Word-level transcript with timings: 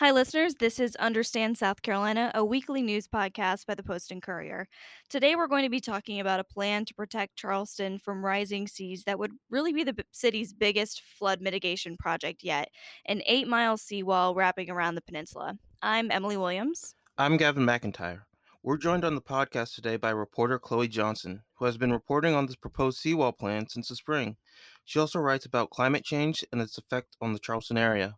Hi, 0.00 0.12
listeners. 0.12 0.54
This 0.54 0.80
is 0.80 0.96
Understand 0.96 1.58
South 1.58 1.82
Carolina, 1.82 2.32
a 2.34 2.42
weekly 2.42 2.80
news 2.80 3.06
podcast 3.06 3.66
by 3.66 3.74
the 3.74 3.82
Post 3.82 4.10
and 4.10 4.22
Courier. 4.22 4.66
Today, 5.10 5.36
we're 5.36 5.46
going 5.46 5.64
to 5.64 5.68
be 5.68 5.78
talking 5.78 6.20
about 6.20 6.40
a 6.40 6.44
plan 6.44 6.86
to 6.86 6.94
protect 6.94 7.36
Charleston 7.36 7.98
from 7.98 8.24
rising 8.24 8.66
seas 8.66 9.04
that 9.04 9.18
would 9.18 9.32
really 9.50 9.74
be 9.74 9.84
the 9.84 9.94
city's 10.10 10.54
biggest 10.54 11.02
flood 11.02 11.42
mitigation 11.42 11.98
project 11.98 12.42
yet 12.42 12.70
an 13.04 13.20
eight 13.26 13.46
mile 13.46 13.76
seawall 13.76 14.34
wrapping 14.34 14.70
around 14.70 14.94
the 14.94 15.02
peninsula. 15.02 15.58
I'm 15.82 16.10
Emily 16.10 16.38
Williams. 16.38 16.94
I'm 17.18 17.36
Gavin 17.36 17.66
McIntyre. 17.66 18.22
We're 18.62 18.78
joined 18.78 19.04
on 19.04 19.14
the 19.14 19.20
podcast 19.20 19.74
today 19.74 19.98
by 19.98 20.12
reporter 20.12 20.58
Chloe 20.58 20.88
Johnson, 20.88 21.42
who 21.56 21.66
has 21.66 21.76
been 21.76 21.92
reporting 21.92 22.32
on 22.32 22.46
this 22.46 22.56
proposed 22.56 22.96
seawall 22.96 23.32
plan 23.32 23.68
since 23.68 23.88
the 23.88 23.96
spring. 23.96 24.38
She 24.82 24.98
also 24.98 25.18
writes 25.18 25.44
about 25.44 25.68
climate 25.68 26.04
change 26.04 26.42
and 26.50 26.62
its 26.62 26.78
effect 26.78 27.18
on 27.20 27.34
the 27.34 27.38
Charleston 27.38 27.76
area. 27.76 28.16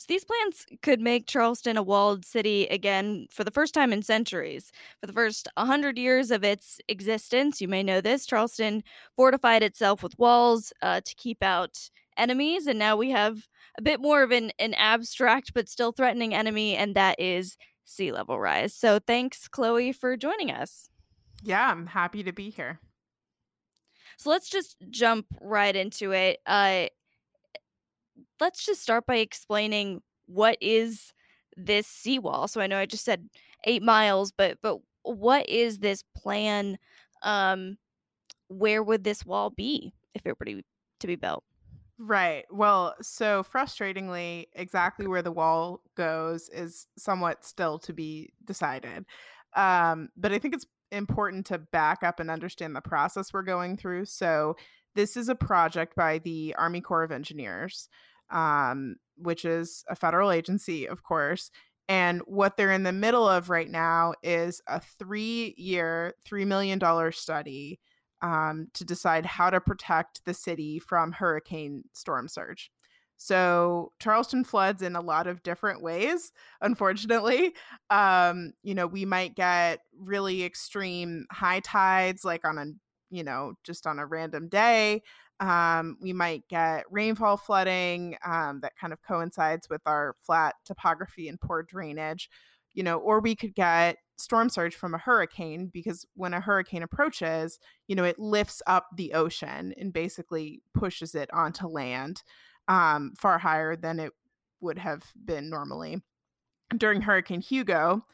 So 0.00 0.06
these 0.08 0.24
plans 0.24 0.64
could 0.80 0.98
make 1.02 1.26
Charleston 1.26 1.76
a 1.76 1.82
walled 1.82 2.24
city 2.24 2.66
again 2.68 3.26
for 3.30 3.44
the 3.44 3.50
first 3.50 3.74
time 3.74 3.92
in 3.92 4.00
centuries. 4.00 4.72
For 4.98 5.06
the 5.06 5.12
first 5.12 5.46
100 5.58 5.98
years 5.98 6.30
of 6.30 6.42
its 6.42 6.80
existence, 6.88 7.60
you 7.60 7.68
may 7.68 7.82
know 7.82 8.00
this, 8.00 8.24
Charleston 8.24 8.82
fortified 9.14 9.62
itself 9.62 10.02
with 10.02 10.18
walls 10.18 10.72
uh, 10.80 11.02
to 11.02 11.14
keep 11.16 11.42
out 11.42 11.90
enemies. 12.16 12.66
And 12.66 12.78
now 12.78 12.96
we 12.96 13.10
have 13.10 13.46
a 13.76 13.82
bit 13.82 14.00
more 14.00 14.22
of 14.22 14.30
an, 14.30 14.52
an 14.58 14.72
abstract 14.72 15.52
but 15.52 15.68
still 15.68 15.92
threatening 15.92 16.34
enemy, 16.34 16.76
and 16.76 16.94
that 16.94 17.20
is 17.20 17.58
sea 17.84 18.10
level 18.10 18.40
rise. 18.40 18.72
So 18.72 19.00
thanks, 19.06 19.48
Chloe, 19.48 19.92
for 19.92 20.16
joining 20.16 20.50
us. 20.50 20.88
Yeah, 21.42 21.70
I'm 21.70 21.86
happy 21.86 22.22
to 22.22 22.32
be 22.32 22.48
here. 22.48 22.80
So 24.16 24.30
let's 24.30 24.48
just 24.48 24.76
jump 24.88 25.26
right 25.42 25.76
into 25.76 26.12
it. 26.12 26.38
Uh, 26.46 26.86
let's 28.40 28.64
just 28.64 28.82
start 28.82 29.06
by 29.06 29.16
explaining 29.16 30.02
what 30.26 30.56
is 30.60 31.12
this 31.56 31.86
seawall. 31.86 32.48
So 32.48 32.60
I 32.60 32.66
know 32.66 32.78
I 32.78 32.86
just 32.86 33.04
said 33.04 33.28
eight 33.64 33.82
miles, 33.82 34.32
but 34.32 34.58
but 34.62 34.78
what 35.02 35.48
is 35.48 35.78
this 35.78 36.02
plan? 36.16 36.78
Um, 37.22 37.76
where 38.48 38.82
would 38.82 39.04
this 39.04 39.24
wall 39.24 39.50
be 39.50 39.92
if 40.14 40.26
it 40.26 40.36
were 40.38 40.46
to, 40.46 40.62
to 41.00 41.06
be 41.06 41.16
built? 41.16 41.44
Right. 41.98 42.46
Well, 42.50 42.94
so 43.02 43.44
frustratingly, 43.44 44.46
exactly 44.54 45.06
where 45.06 45.22
the 45.22 45.32
wall 45.32 45.82
goes 45.96 46.48
is 46.48 46.86
somewhat 46.96 47.44
still 47.44 47.78
to 47.80 47.92
be 47.92 48.32
decided. 48.44 49.04
Um, 49.54 50.08
but 50.16 50.32
I 50.32 50.38
think 50.38 50.54
it's 50.54 50.66
important 50.90 51.46
to 51.46 51.58
back 51.58 52.02
up 52.02 52.18
and 52.18 52.30
understand 52.30 52.74
the 52.74 52.80
process 52.80 53.32
we're 53.32 53.42
going 53.42 53.76
through. 53.76 54.06
So, 54.06 54.56
this 54.96 55.16
is 55.16 55.28
a 55.28 55.36
project 55.36 55.94
by 55.94 56.18
the 56.18 56.54
Army 56.58 56.80
Corps 56.80 57.04
of 57.04 57.12
Engineers 57.12 57.88
um, 58.30 58.96
which 59.16 59.44
is 59.44 59.84
a 59.88 59.96
federal 59.96 60.30
agency, 60.30 60.86
of 60.86 61.02
course. 61.02 61.50
And 61.88 62.22
what 62.26 62.56
they're 62.56 62.72
in 62.72 62.84
the 62.84 62.92
middle 62.92 63.28
of 63.28 63.50
right 63.50 63.68
now 63.68 64.14
is 64.22 64.62
a 64.68 64.80
three 64.80 65.54
year, 65.58 66.14
$3 66.24 66.46
million 66.46 66.80
study 67.12 67.80
um, 68.22 68.68
to 68.74 68.84
decide 68.84 69.26
how 69.26 69.50
to 69.50 69.60
protect 69.60 70.24
the 70.24 70.34
city 70.34 70.78
from 70.78 71.12
hurricane 71.12 71.84
storm 71.92 72.28
surge. 72.28 72.70
So 73.16 73.92
Charleston 73.98 74.44
floods 74.44 74.82
in 74.82 74.96
a 74.96 75.00
lot 75.00 75.26
of 75.26 75.42
different 75.42 75.82
ways, 75.82 76.32
unfortunately. 76.62 77.52
Um, 77.90 78.52
you 78.62 78.74
know, 78.74 78.86
we 78.86 79.04
might 79.04 79.34
get 79.34 79.80
really 79.98 80.42
extreme 80.44 81.26
high 81.30 81.60
tides, 81.60 82.24
like 82.24 82.46
on 82.46 82.56
a, 82.56 82.66
you 83.10 83.22
know, 83.22 83.54
just 83.64 83.86
on 83.86 83.98
a 83.98 84.06
random 84.06 84.48
day. 84.48 85.02
Um, 85.40 85.96
we 86.00 86.12
might 86.12 86.46
get 86.48 86.84
rainfall 86.90 87.38
flooding 87.38 88.16
um, 88.24 88.60
that 88.60 88.76
kind 88.78 88.92
of 88.92 89.02
coincides 89.02 89.68
with 89.70 89.80
our 89.86 90.14
flat 90.24 90.54
topography 90.64 91.28
and 91.28 91.40
poor 91.40 91.62
drainage, 91.62 92.28
you 92.74 92.82
know, 92.82 92.98
or 92.98 93.20
we 93.20 93.34
could 93.34 93.54
get 93.54 93.96
storm 94.18 94.50
surge 94.50 94.74
from 94.74 94.94
a 94.94 94.98
hurricane 94.98 95.70
because 95.72 96.06
when 96.14 96.34
a 96.34 96.40
hurricane 96.40 96.82
approaches, 96.82 97.58
you 97.88 97.96
know, 97.96 98.04
it 98.04 98.18
lifts 98.18 98.62
up 98.66 98.86
the 98.96 99.14
ocean 99.14 99.72
and 99.78 99.92
basically 99.92 100.62
pushes 100.74 101.14
it 101.14 101.32
onto 101.32 101.66
land 101.66 102.22
um, 102.68 103.14
far 103.18 103.38
higher 103.38 103.74
than 103.76 103.98
it 103.98 104.12
would 104.60 104.78
have 104.78 105.02
been 105.24 105.48
normally. 105.48 106.02
During 106.76 107.00
Hurricane 107.00 107.40
Hugo, 107.40 108.04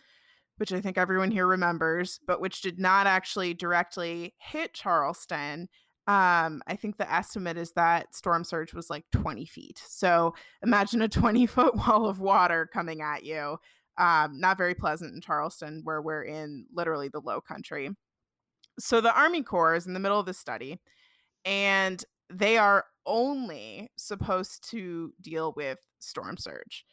which 0.57 0.73
I 0.73 0.81
think 0.81 0.97
everyone 0.97 1.31
here 1.31 1.47
remembers, 1.47 2.21
but 2.27 2.41
which 2.41 2.63
did 2.63 2.79
not 2.79 3.07
actually 3.07 3.53
directly 3.53 4.35
hit 4.39 4.73
Charleston, 4.73 5.69
um, 6.09 6.63
I 6.69 6.77
think 6.77 6.97
the 6.97 7.13
estimate 7.13 7.57
is 7.57 7.73
that 7.73 8.15
storm 8.15 8.45
surge 8.45 8.73
was 8.73 8.89
like 8.89 9.05
20 9.11 9.45
feet. 9.47 9.83
So 9.87 10.35
imagine 10.63 11.03
a 11.03 11.09
20 11.09 11.47
foot 11.47 11.75
wall 11.75 12.07
of 12.07 12.21
water 12.21 12.69
coming 12.73 13.03
at 13.03 13.25
you. 13.25 13.59
Um, 13.99 14.39
not 14.39 14.59
very 14.59 14.75
pleasant 14.75 15.15
in 15.15 15.21
Charleston, 15.21 15.81
where 15.85 16.03
we're 16.03 16.23
in 16.23 16.67
literally 16.73 17.09
the 17.09 17.21
low 17.21 17.41
country. 17.41 17.91
So 18.79 19.01
the 19.01 19.17
Army 19.19 19.43
Corps 19.43 19.75
is 19.75 19.87
in 19.87 19.95
the 19.95 20.01
middle 20.01 20.21
of 20.21 20.27
the 20.27 20.35
study, 20.35 20.79
and 21.45 22.05
they 22.31 22.59
are 22.59 22.85
only 23.07 23.91
supposed 23.97 24.69
to 24.71 25.13
deal 25.21 25.55
with 25.57 25.81
storm 25.99 26.37
surge. 26.37 26.85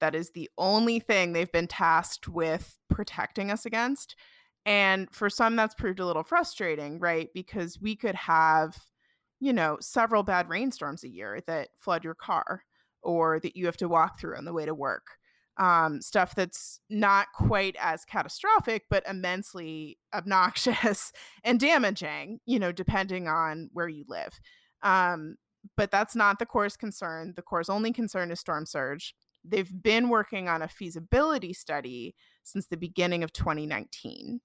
That 0.00 0.14
is 0.14 0.30
the 0.30 0.48
only 0.56 0.98
thing 0.98 1.32
they've 1.32 1.50
been 1.50 1.66
tasked 1.66 2.28
with 2.28 2.78
protecting 2.88 3.50
us 3.50 3.66
against. 3.66 4.16
And 4.64 5.08
for 5.12 5.28
some, 5.28 5.56
that's 5.56 5.74
proved 5.74 6.00
a 6.00 6.06
little 6.06 6.22
frustrating, 6.22 6.98
right? 6.98 7.28
Because 7.34 7.80
we 7.80 7.96
could 7.96 8.14
have, 8.14 8.76
you 9.40 9.52
know, 9.52 9.78
several 9.80 10.22
bad 10.22 10.48
rainstorms 10.48 11.02
a 11.02 11.08
year 11.08 11.40
that 11.46 11.70
flood 11.78 12.04
your 12.04 12.14
car 12.14 12.62
or 13.02 13.40
that 13.40 13.56
you 13.56 13.66
have 13.66 13.76
to 13.78 13.88
walk 13.88 14.20
through 14.20 14.36
on 14.36 14.44
the 14.44 14.52
way 14.52 14.64
to 14.64 14.74
work. 14.74 15.06
Um, 15.58 16.00
stuff 16.00 16.34
that's 16.34 16.80
not 16.88 17.26
quite 17.34 17.76
as 17.78 18.04
catastrophic, 18.04 18.84
but 18.88 19.06
immensely 19.06 19.98
obnoxious 20.14 21.12
and 21.44 21.60
damaging, 21.60 22.40
you 22.46 22.58
know, 22.58 22.72
depending 22.72 23.28
on 23.28 23.68
where 23.72 23.88
you 23.88 24.04
live. 24.08 24.38
Um, 24.82 25.36
but 25.76 25.90
that's 25.90 26.16
not 26.16 26.38
the 26.38 26.46
Corps' 26.46 26.76
concern. 26.76 27.34
The 27.36 27.42
Corps' 27.42 27.68
only 27.68 27.92
concern 27.92 28.30
is 28.30 28.40
storm 28.40 28.64
surge. 28.66 29.14
They've 29.44 29.70
been 29.82 30.08
working 30.08 30.48
on 30.48 30.62
a 30.62 30.68
feasibility 30.68 31.52
study 31.52 32.14
since 32.44 32.66
the 32.66 32.76
beginning 32.76 33.22
of 33.22 33.32
2019. 33.32 34.40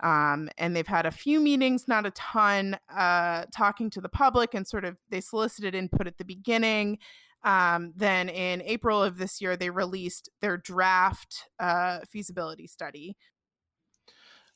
Um, 0.00 0.48
and 0.58 0.74
they've 0.74 0.86
had 0.86 1.06
a 1.06 1.10
few 1.10 1.40
meetings, 1.40 1.86
not 1.86 2.06
a 2.06 2.10
ton, 2.12 2.76
uh, 2.94 3.44
talking 3.54 3.88
to 3.90 4.00
the 4.00 4.08
public 4.08 4.54
and 4.54 4.66
sort 4.66 4.84
of 4.84 4.96
they 5.10 5.20
solicited 5.20 5.74
input 5.74 6.06
at 6.06 6.18
the 6.18 6.24
beginning. 6.24 6.98
Um, 7.44 7.92
then 7.96 8.28
in 8.28 8.62
April 8.62 9.02
of 9.02 9.18
this 9.18 9.40
year, 9.40 9.56
they 9.56 9.70
released 9.70 10.28
their 10.40 10.56
draft 10.56 11.48
uh, 11.58 12.00
feasibility 12.10 12.66
study. 12.66 13.16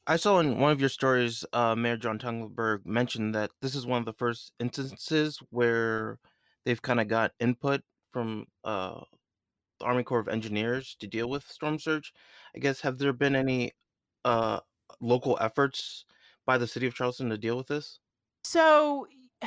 I 0.09 0.17
saw 0.17 0.39
in 0.39 0.61
one 0.61 0.71
of 0.71 0.79
your 0.79 0.89
stories, 0.89 1.45
uh, 1.53 1.75
Mayor 1.75 1.97
John 1.97 2.19
Tecklenburg 2.19 2.87
mentioned 2.87 3.35
that 3.35 3.51
this 3.61 3.75
is 3.75 3.87
one 3.87 3.99
of 3.99 4.07
the 4.07 4.13
first 4.13 4.53
instances 4.61 5.41
where 5.51 6.21
they've 6.65 6.81
kind 6.81 7.01
of 7.01 7.09
got 7.09 7.33
input 7.41 7.83
from 8.13 8.47
uh, 8.63 9.01
the 9.81 9.85
Army 9.85 10.05
Corps 10.05 10.21
of 10.21 10.29
Engineers 10.29 10.97
to 11.01 11.09
deal 11.09 11.29
with 11.29 11.49
storm 11.49 11.81
surge. 11.81 12.13
I 12.55 12.61
guess 12.61 12.81
have 12.83 12.99
there 12.99 13.13
been 13.13 13.35
any 13.35 13.73
uh, 14.25 14.61
local 15.01 15.39
efforts 15.41 16.05
by 16.47 16.59
the 16.59 16.67
city 16.67 16.87
of 16.87 16.95
Charleston 16.95 17.31
to 17.31 17.39
deal 17.39 17.57
with 17.57 17.67
this? 17.67 17.99
So, 18.45 19.07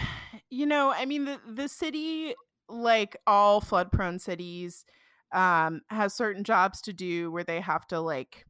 you 0.49 0.65
know, 0.65 0.91
I 0.91 1.05
mean, 1.05 1.25
the 1.25 1.39
the 1.47 1.67
city, 1.67 2.35
like 2.67 3.17
all 3.25 3.61
flood 3.61 3.91
prone 3.91 4.19
cities, 4.19 4.85
um, 5.33 5.81
has 5.89 6.13
certain 6.13 6.43
jobs 6.43 6.81
to 6.81 6.93
do 6.93 7.31
where 7.31 7.43
they 7.43 7.61
have 7.61 7.87
to 7.87 7.99
like 7.99 8.45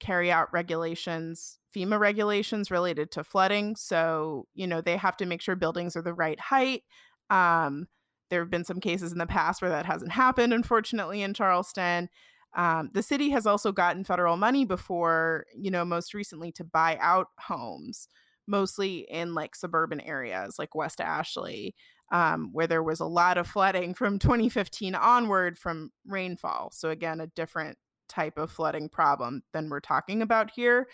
carry 0.00 0.30
out 0.30 0.52
regulations, 0.52 1.58
FEMA 1.74 1.98
regulations 1.98 2.70
related 2.70 3.10
to 3.12 3.24
flooding. 3.24 3.76
So, 3.76 4.46
you 4.54 4.66
know, 4.66 4.80
they 4.80 4.96
have 4.96 5.16
to 5.18 5.26
make 5.26 5.40
sure 5.40 5.56
buildings 5.56 5.96
are 5.96 6.02
the 6.02 6.14
right 6.14 6.38
height. 6.38 6.82
Um, 7.30 7.86
there 8.30 8.40
have 8.40 8.50
been 8.50 8.64
some 8.64 8.80
cases 8.80 9.12
in 9.12 9.18
the 9.18 9.26
past 9.26 9.62
where 9.62 9.70
that 9.70 9.86
hasn't 9.86 10.12
happened, 10.12 10.52
unfortunately, 10.52 11.22
in 11.22 11.34
Charleston. 11.34 12.08
Um, 12.54 12.90
the 12.92 13.02
city 13.02 13.30
has 13.30 13.46
also 13.46 13.72
gotten 13.72 14.04
federal 14.04 14.36
money 14.36 14.64
before, 14.64 15.46
you 15.56 15.70
know, 15.70 15.84
most 15.84 16.14
recently 16.14 16.52
to 16.52 16.64
buy 16.64 16.96
out 17.00 17.28
homes, 17.38 18.08
mostly 18.46 18.98
in 19.10 19.34
like 19.34 19.56
suburban 19.56 20.00
areas 20.00 20.56
like 20.58 20.74
West 20.74 21.00
Ashley, 21.00 21.74
um, 22.12 22.50
where 22.52 22.66
there 22.66 22.82
was 22.82 23.00
a 23.00 23.06
lot 23.06 23.38
of 23.38 23.46
flooding 23.46 23.94
from 23.94 24.18
2015 24.20 24.94
onward 24.94 25.58
from 25.58 25.90
rainfall. 26.06 26.70
So, 26.72 26.90
again, 26.90 27.20
a 27.20 27.26
different 27.28 27.76
type 28.08 28.38
of 28.38 28.50
flooding 28.50 28.88
problem 28.88 29.42
than 29.52 29.68
we're 29.68 29.80
talking 29.80 30.22
about 30.22 30.50
here. 30.50 30.86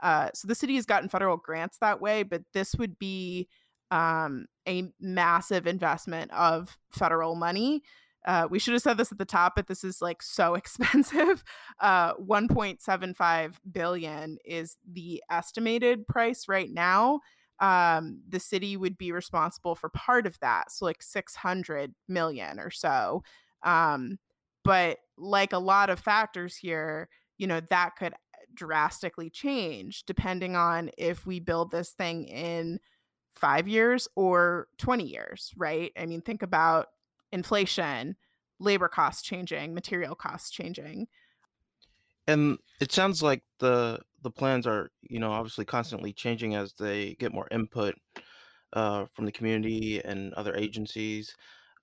Uh, 0.00 0.30
so, 0.34 0.46
the 0.46 0.54
city 0.54 0.76
has 0.76 0.86
gotten 0.86 1.08
federal 1.08 1.36
grants 1.36 1.78
that 1.78 2.00
way, 2.00 2.22
but 2.22 2.42
this 2.52 2.74
would 2.76 2.98
be 2.98 3.48
um, 3.90 4.46
a 4.68 4.84
massive 5.00 5.66
investment 5.66 6.30
of 6.32 6.78
federal 6.90 7.34
money 7.34 7.82
uh, 8.26 8.46
we 8.50 8.58
should 8.58 8.72
have 8.72 8.82
said 8.82 8.96
this 8.96 9.12
at 9.12 9.18
the 9.18 9.24
top, 9.24 9.54
but 9.56 9.66
this 9.66 9.84
is 9.84 10.02
like 10.02 10.22
so 10.22 10.54
expensive. 10.56 11.44
Uh, 11.80 12.14
1.75 12.14 13.54
billion 13.70 14.38
is 14.44 14.76
the 14.90 15.22
estimated 15.30 16.06
price 16.06 16.48
right 16.48 16.70
now. 16.70 17.20
Um, 17.60 18.20
the 18.28 18.38
city 18.38 18.76
would 18.76 18.96
be 18.96 19.10
responsible 19.10 19.74
for 19.74 19.88
part 19.88 20.26
of 20.26 20.38
that, 20.40 20.70
so 20.70 20.84
like 20.84 21.02
600 21.02 21.92
million 22.08 22.60
or 22.60 22.70
so. 22.70 23.22
Um, 23.64 24.18
but 24.64 24.98
like 25.16 25.52
a 25.52 25.58
lot 25.58 25.90
of 25.90 25.98
factors 25.98 26.56
here, 26.56 27.08
you 27.36 27.46
know, 27.46 27.60
that 27.70 27.96
could 27.98 28.14
drastically 28.54 29.30
change 29.30 30.04
depending 30.04 30.56
on 30.56 30.90
if 30.98 31.26
we 31.26 31.40
build 31.40 31.70
this 31.70 31.90
thing 31.90 32.24
in 32.24 32.78
five 33.34 33.68
years 33.68 34.08
or 34.16 34.68
20 34.78 35.04
years, 35.04 35.52
right? 35.56 35.92
I 35.98 36.06
mean, 36.06 36.20
think 36.20 36.42
about 36.42 36.86
inflation, 37.32 38.16
labor 38.58 38.88
costs 38.88 39.22
changing, 39.22 39.74
material 39.74 40.14
costs 40.14 40.50
changing. 40.50 41.08
And 42.26 42.58
it 42.80 42.92
sounds 42.92 43.22
like 43.22 43.42
the 43.58 44.00
the 44.22 44.30
plans 44.30 44.66
are, 44.66 44.90
you 45.02 45.20
know, 45.20 45.30
obviously 45.30 45.64
constantly 45.64 46.12
changing 46.12 46.54
as 46.54 46.72
they 46.74 47.14
get 47.14 47.32
more 47.32 47.48
input 47.50 47.94
uh, 48.72 49.06
from 49.14 49.24
the 49.24 49.32
community 49.32 50.00
and 50.04 50.34
other 50.34 50.54
agencies. 50.56 51.34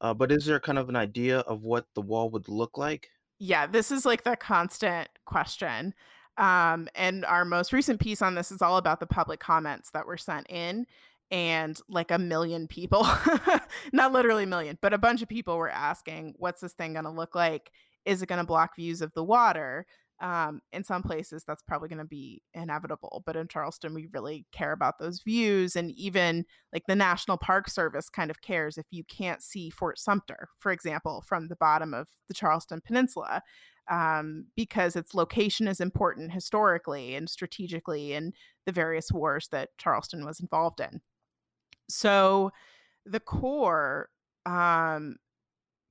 Uh, 0.02 0.14
but 0.14 0.32
is 0.32 0.46
there 0.46 0.60
kind 0.60 0.78
of 0.78 0.90
an 0.90 0.96
idea 0.96 1.40
of 1.40 1.64
what 1.64 1.88
the 1.96 2.02
wall 2.02 2.30
would 2.30 2.50
look 2.50 2.78
like? 2.78 3.10
Yeah, 3.40 3.66
this 3.66 3.92
is 3.92 4.06
like 4.06 4.24
the 4.24 4.36
constant 4.36 5.08
question. 5.26 5.94
Um, 6.38 6.90
and 6.96 7.24
our 7.26 7.46
most 7.46 7.72
recent 7.72 8.00
piece 8.02 8.22
on 8.22 8.36
this 8.36 8.52
is 8.52 8.62
all 8.62 8.78
about 8.78 9.00
the 9.00 9.08
public 9.08 9.40
comments 9.40 9.92
that 9.92 10.06
were 10.06 10.18
sent 10.18 10.50
in. 10.50 10.86
And 11.32 11.78
like 11.90 12.12
a 12.12 12.20
million 12.20 12.68
people, 12.68 13.08
not 13.94 14.14
literally 14.14 14.44
a 14.44 14.48
million, 14.48 14.78
but 14.82 14.94
a 14.94 14.98
bunch 14.98 15.22
of 15.22 15.28
people 15.28 15.58
were 15.58 15.70
asking, 15.70 16.36
what's 16.38 16.62
this 16.62 16.74
thing 16.74 16.94
going 16.94 17.06
to 17.06 17.12
look 17.12 17.36
like? 17.36 17.72
Is 18.06 18.22
it 18.22 18.30
going 18.30 18.40
to 18.40 18.46
block 18.46 18.76
views 18.76 19.02
of 19.02 19.12
the 19.14 19.24
water? 19.24 19.88
Um, 20.22 20.62
in 20.72 20.84
some 20.84 21.04
places, 21.04 21.44
that's 21.46 21.64
probably 21.64 21.90
going 21.90 22.00
to 22.00 22.06
be 22.06 22.42
inevitable. 22.54 23.24
But 23.26 23.36
in 23.36 23.48
Charleston, 23.48 23.94
we 23.94 24.08
really 24.14 24.46
care 24.54 24.72
about 24.72 24.98
those 24.98 25.22
views. 25.22 25.76
And 25.76 25.92
even 25.92 26.46
like 26.72 26.84
the 26.88 26.96
National 26.96 27.38
Park 27.38 27.70
Service 27.70 28.08
kind 28.08 28.32
of 28.32 28.42
cares 28.42 28.78
if 28.78 28.86
you 28.92 29.04
can't 29.04 29.42
see 29.42 29.70
Fort 29.70 30.00
Sumter, 30.00 30.48
for 30.60 30.72
example, 30.72 31.24
from 31.28 31.48
the 31.48 31.58
bottom 31.58 31.94
of 31.94 32.08
the 32.30 32.34
Charleston 32.34 32.82
Peninsula, 32.86 33.42
um, 33.90 34.48
because 34.56 34.96
its 34.96 35.14
location 35.14 35.68
is 35.68 35.80
important 35.80 36.32
historically 36.32 37.16
and 37.16 37.30
strategically 37.30 38.14
in 38.14 38.34
the 38.66 38.72
various 38.72 39.12
wars 39.12 39.50
that 39.52 39.70
Charleston 39.78 40.26
was 40.26 40.40
involved 40.40 40.80
in. 40.80 41.02
So 41.90 42.52
the 43.06 43.20
Corps 43.20 44.10
um, 44.46 45.18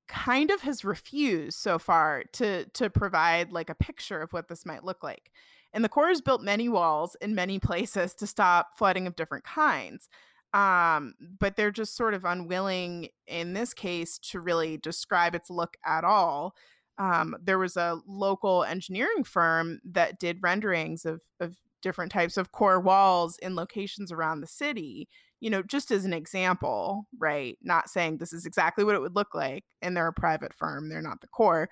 kind 0.08 0.50
of 0.50 0.60
has 0.62 0.84
refused 0.84 1.58
so 1.58 1.78
far 1.78 2.24
to 2.32 2.66
to 2.66 2.90
provide 2.90 3.52
like 3.52 3.70
a 3.70 3.74
picture 3.74 4.20
of 4.20 4.32
what 4.32 4.48
this 4.48 4.66
might 4.66 4.84
look 4.84 5.02
like. 5.02 5.30
And 5.72 5.84
the 5.84 5.88
Corps 5.88 6.08
has 6.08 6.20
built 6.20 6.42
many 6.42 6.68
walls 6.68 7.16
in 7.20 7.34
many 7.34 7.58
places 7.60 8.14
to 8.14 8.26
stop 8.26 8.78
flooding 8.78 9.06
of 9.06 9.16
different 9.16 9.44
kinds. 9.44 10.08
Um, 10.52 11.14
but 11.40 11.56
they're 11.56 11.72
just 11.72 11.96
sort 11.96 12.14
of 12.14 12.24
unwilling 12.24 13.08
in 13.26 13.54
this 13.54 13.74
case 13.74 14.18
to 14.30 14.38
really 14.38 14.76
describe 14.76 15.34
its 15.34 15.50
look 15.50 15.76
at 15.84 16.04
all. 16.04 16.54
Um, 16.96 17.34
there 17.42 17.58
was 17.58 17.76
a 17.76 17.98
local 18.06 18.62
engineering 18.62 19.24
firm 19.24 19.80
that 19.84 20.20
did 20.20 20.38
renderings 20.42 21.04
of, 21.04 21.22
of 21.40 21.56
different 21.82 22.12
types 22.12 22.36
of 22.36 22.52
Corps 22.52 22.78
walls 22.78 23.36
in 23.38 23.56
locations 23.56 24.12
around 24.12 24.42
the 24.42 24.46
city 24.46 25.08
you 25.40 25.50
know, 25.50 25.62
just 25.62 25.90
as 25.90 26.04
an 26.04 26.12
example, 26.12 27.06
right? 27.18 27.58
Not 27.62 27.90
saying 27.90 28.18
this 28.18 28.32
is 28.32 28.46
exactly 28.46 28.84
what 28.84 28.94
it 28.94 29.00
would 29.00 29.16
look 29.16 29.34
like, 29.34 29.64
and 29.82 29.96
they're 29.96 30.08
a 30.08 30.12
private 30.12 30.54
firm, 30.54 30.88
they're 30.88 31.02
not 31.02 31.20
the 31.20 31.26
Corps, 31.28 31.68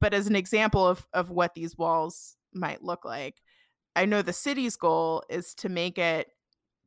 but 0.00 0.14
as 0.14 0.26
an 0.26 0.36
example 0.36 0.86
of 0.86 1.06
of 1.14 1.30
what 1.30 1.54
these 1.54 1.78
walls 1.78 2.36
might 2.52 2.82
look 2.82 3.04
like. 3.04 3.42
I 3.96 4.06
know 4.06 4.22
the 4.22 4.32
city's 4.32 4.76
goal 4.76 5.22
is 5.28 5.54
to 5.54 5.68
make 5.68 5.98
it 5.98 6.28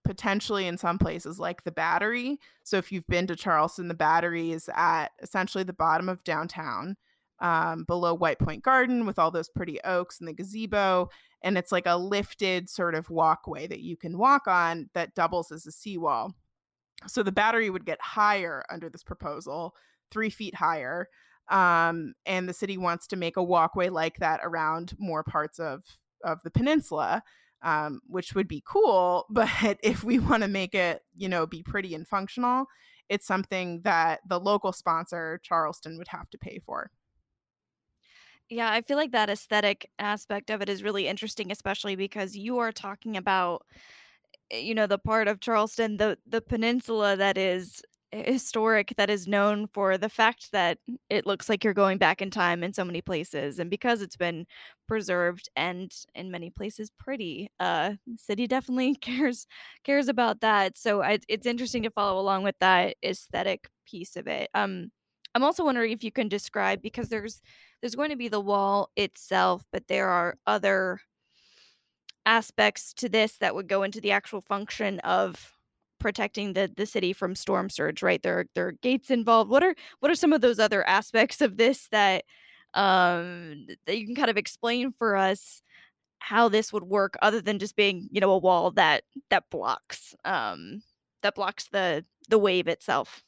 potentially 0.04 0.68
in 0.68 0.78
some 0.78 0.98
places 0.98 1.40
like 1.40 1.64
the 1.64 1.72
battery. 1.72 2.40
So 2.64 2.78
if 2.78 2.92
you've 2.92 3.08
been 3.08 3.28
to 3.28 3.36
Charleston, 3.36 3.88
the 3.88 3.94
battery 3.94 4.52
is 4.52 4.70
at 4.74 5.08
essentially 5.22 5.64
the 5.64 5.74
bottom 5.74 6.10
of 6.10 6.24
downtown, 6.24 6.96
um, 7.40 7.84
below 7.84 8.14
White 8.14 8.40
Point 8.40 8.64
Garden 8.64 9.06
with 9.06 9.20
all 9.20 9.32
those 9.32 9.50
pretty 9.50 9.80
oaks 9.84 10.20
and 10.20 10.28
the 10.28 10.34
gazebo 10.34 11.10
and 11.44 11.58
it's 11.58 11.72
like 11.72 11.86
a 11.86 11.98
lifted 11.98 12.70
sort 12.70 12.96
of 12.96 13.10
walkway 13.10 13.68
that 13.68 13.82
you 13.82 13.96
can 13.96 14.18
walk 14.18 14.48
on 14.48 14.90
that 14.94 15.16
doubles 15.16 15.52
as 15.52 15.66
a 15.66 15.72
seawall. 15.72 16.34
So 17.06 17.22
the 17.22 17.32
battery 17.32 17.70
would 17.70 17.86
get 17.86 18.02
higher 18.02 18.66
under 18.72 18.90
this 18.90 19.04
proposal, 19.04 19.76
three 20.10 20.32
feet 20.32 20.56
higher. 20.56 21.08
Um, 21.50 22.16
and 22.26 22.50
the 22.50 22.54
city 22.54 22.78
wants 22.78 23.08
to 23.08 23.16
make 23.16 23.38
a 23.38 23.44
walkway 23.44 23.90
like 23.90 24.18
that 24.18 24.42
around 24.44 24.94
more 24.98 25.24
parts 25.24 25.60
of 25.60 25.84
of 26.24 26.42
the 26.44 26.52
peninsula, 26.52 27.22
um, 27.62 28.02
which 28.08 28.34
would 28.34 28.48
be 28.48 28.64
cool. 28.66 29.26
But 29.30 29.78
if 29.84 30.04
we 30.04 30.18
want 30.20 30.42
to 30.44 30.50
make 30.50 30.74
it, 30.74 31.04
you 31.16 31.30
know, 31.30 31.46
be 31.46 31.62
pretty 31.62 31.94
and 31.94 32.08
functional, 32.08 32.66
it's 33.08 33.28
something 33.28 33.82
that 33.84 34.22
the 34.28 34.40
local 34.40 34.74
sponsor, 34.74 35.40
Charleston, 35.44 35.98
would 36.00 36.10
have 36.10 36.30
to 36.32 36.38
pay 36.38 36.60
for. 36.66 36.90
Yeah, 38.50 38.72
I 38.72 38.82
feel 38.82 38.98
like 38.98 39.12
that 39.12 39.30
aesthetic 39.30 39.90
aspect 40.00 40.50
of 40.50 40.62
it 40.62 40.70
is 40.70 40.84
really 40.84 41.08
interesting, 41.08 41.52
especially 41.52 41.96
because 41.96 42.36
you 42.36 42.60
are 42.60 42.72
talking 42.72 43.18
about, 43.18 43.66
eh, 44.52 44.60
you 44.60 44.76
know, 44.76 44.88
the 44.88 45.00
part 45.00 45.28
of 45.28 45.40
Charleston, 45.42 45.98
the 45.98 46.18
the 46.28 46.42
peninsula 46.42 47.16
that 47.18 47.38
is 47.38 47.82
historic, 48.12 48.94
that 48.98 49.10
is 49.10 49.28
known 49.28 49.68
for 49.68 49.98
the 49.98 50.10
fact 50.10 50.52
that 50.54 50.80
it 51.10 51.26
looks 51.28 51.50
like 51.50 51.64
you're 51.64 51.74
going 51.74 51.98
back 52.00 52.22
in 52.22 52.32
time 52.32 52.64
in 52.64 52.74
so 52.74 52.86
many 52.86 53.02
places, 53.02 53.60
and 53.60 53.70
because 53.72 54.02
it's 54.02 54.18
been 54.18 54.46
preserved 54.88 55.50
and 55.58 55.92
in 56.16 56.32
many 56.32 56.50
places 56.50 56.92
pretty, 57.00 57.50
uh, 57.60 57.92
the 58.08 58.18
city 58.18 58.48
definitely 58.48 58.96
cares 59.02 59.48
cares 59.84 60.08
about 60.10 60.42
that. 60.42 60.78
So 60.78 61.04
I, 61.04 61.20
it's 61.30 61.46
interesting 61.48 61.84
to 61.84 61.92
follow 61.92 62.20
along 62.22 62.44
with 62.44 62.56
that 62.62 62.96
aesthetic 63.06 63.70
piece 63.86 64.16
of 64.18 64.28
it. 64.28 64.50
Um, 64.56 64.92
I'm 65.38 65.44
also 65.44 65.64
wondering 65.64 65.92
if 65.92 66.04
you 66.04 66.12
can 66.12 66.30
describe 66.30 66.82
because 66.82 67.10
there's 67.10 67.44
there's 67.80 67.94
going 67.94 68.10
to 68.10 68.16
be 68.16 68.28
the 68.28 68.40
wall 68.42 68.90
itself, 68.96 69.64
but 69.72 69.88
there 69.88 70.10
are 70.10 70.36
other 70.48 71.00
aspects 72.26 72.92
to 72.96 73.08
this 73.08 73.38
that 73.38 73.54
would 73.54 73.68
go 73.68 73.84
into 73.84 74.02
the 74.02 74.10
actual 74.12 74.42
function 74.42 75.00
of 75.02 75.54
protecting 76.00 76.54
the 76.54 76.72
the 76.76 76.88
city 76.88 77.14
from 77.14 77.36
storm 77.36 77.70
surge, 77.70 78.02
right? 78.02 78.24
There 78.24 78.40
are, 78.40 78.46
there 78.56 78.68
are 78.70 78.72
gates 78.72 79.12
involved. 79.12 79.52
What 79.52 79.62
are 79.62 79.76
what 80.00 80.10
are 80.10 80.16
some 80.16 80.34
of 80.34 80.42
those 80.42 80.58
other 80.58 80.84
aspects 80.88 81.40
of 81.42 81.58
this 81.58 81.88
that 81.92 82.26
um 82.74 83.68
that 83.86 83.96
you 84.00 84.08
can 84.08 84.16
kind 84.16 84.32
of 84.32 84.38
explain 84.38 84.92
for 84.92 85.16
us 85.16 85.62
how 86.20 86.50
this 86.50 86.74
would 86.74 86.84
work 86.84 87.16
other 87.22 87.42
than 87.42 87.60
just 87.60 87.76
being, 87.76 88.10
you 88.12 88.22
know, 88.22 88.32
a 88.32 88.40
wall 88.40 88.72
that 88.72 89.04
that 89.30 89.46
blocks 89.52 90.16
um 90.26 90.82
that 91.22 91.36
blocks 91.36 91.70
the 91.72 92.04
the 92.30 92.40
wave 92.40 92.68
itself? 92.68 93.24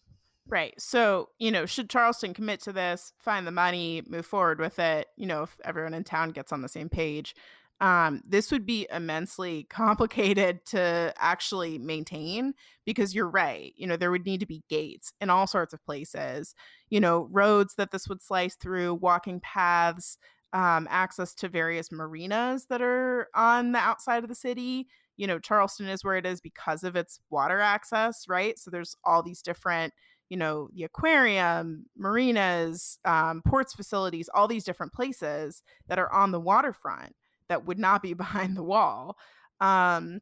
Right. 0.49 0.73
So, 0.81 1.29
you 1.37 1.51
know, 1.51 1.67
should 1.67 1.91
Charleston 1.91 2.33
commit 2.33 2.59
to 2.61 2.73
this, 2.73 3.13
find 3.19 3.45
the 3.45 3.51
money, 3.51 4.01
move 4.07 4.25
forward 4.25 4.59
with 4.59 4.79
it, 4.79 5.07
you 5.15 5.27
know, 5.27 5.43
if 5.43 5.55
everyone 5.63 5.93
in 5.93 6.03
town 6.03 6.31
gets 6.31 6.51
on 6.51 6.63
the 6.63 6.69
same 6.69 6.89
page, 6.89 7.35
um, 7.81 8.21
this 8.27 8.51
would 8.51 8.65
be 8.65 8.87
immensely 8.91 9.63
complicated 9.69 10.65
to 10.67 11.13
actually 11.17 11.77
maintain 11.77 12.53
because 12.83 13.13
you're 13.13 13.29
right. 13.29 13.73
You 13.77 13.85
know, 13.85 13.95
there 13.95 14.09
would 14.09 14.25
need 14.25 14.39
to 14.39 14.47
be 14.47 14.63
gates 14.69 15.13
in 15.21 15.29
all 15.29 15.45
sorts 15.45 15.71
of 15.73 15.83
places, 15.85 16.55
you 16.89 16.99
know, 16.99 17.27
roads 17.31 17.75
that 17.75 17.91
this 17.91 18.07
would 18.09 18.21
slice 18.21 18.55
through, 18.55 18.95
walking 18.95 19.39
paths, 19.41 20.17
um, 20.51 20.87
access 20.89 21.35
to 21.35 21.47
various 21.47 21.91
marinas 21.91 22.65
that 22.69 22.81
are 22.81 23.27
on 23.35 23.71
the 23.71 23.77
outside 23.79 24.23
of 24.23 24.29
the 24.29 24.35
city. 24.35 24.87
You 25.15 25.27
know, 25.27 25.37
Charleston 25.37 25.87
is 25.87 26.03
where 26.03 26.15
it 26.15 26.25
is 26.25 26.41
because 26.41 26.83
of 26.83 26.95
its 26.95 27.19
water 27.29 27.59
access, 27.59 28.27
right? 28.27 28.57
So 28.57 28.71
there's 28.71 28.95
all 29.03 29.21
these 29.21 29.41
different 29.43 29.93
you 30.29 30.37
know, 30.37 30.69
the 30.73 30.83
aquarium, 30.83 31.85
marinas, 31.97 32.99
um, 33.03 33.41
ports 33.45 33.73
facilities, 33.73 34.29
all 34.33 34.47
these 34.47 34.63
different 34.63 34.93
places 34.93 35.63
that 35.87 35.99
are 35.99 36.11
on 36.13 36.31
the 36.31 36.39
waterfront 36.39 37.15
that 37.49 37.65
would 37.65 37.79
not 37.79 38.01
be 38.01 38.13
behind 38.15 38.55
the 38.55 38.63
wall. 38.63 39.17
Um, 39.59 40.21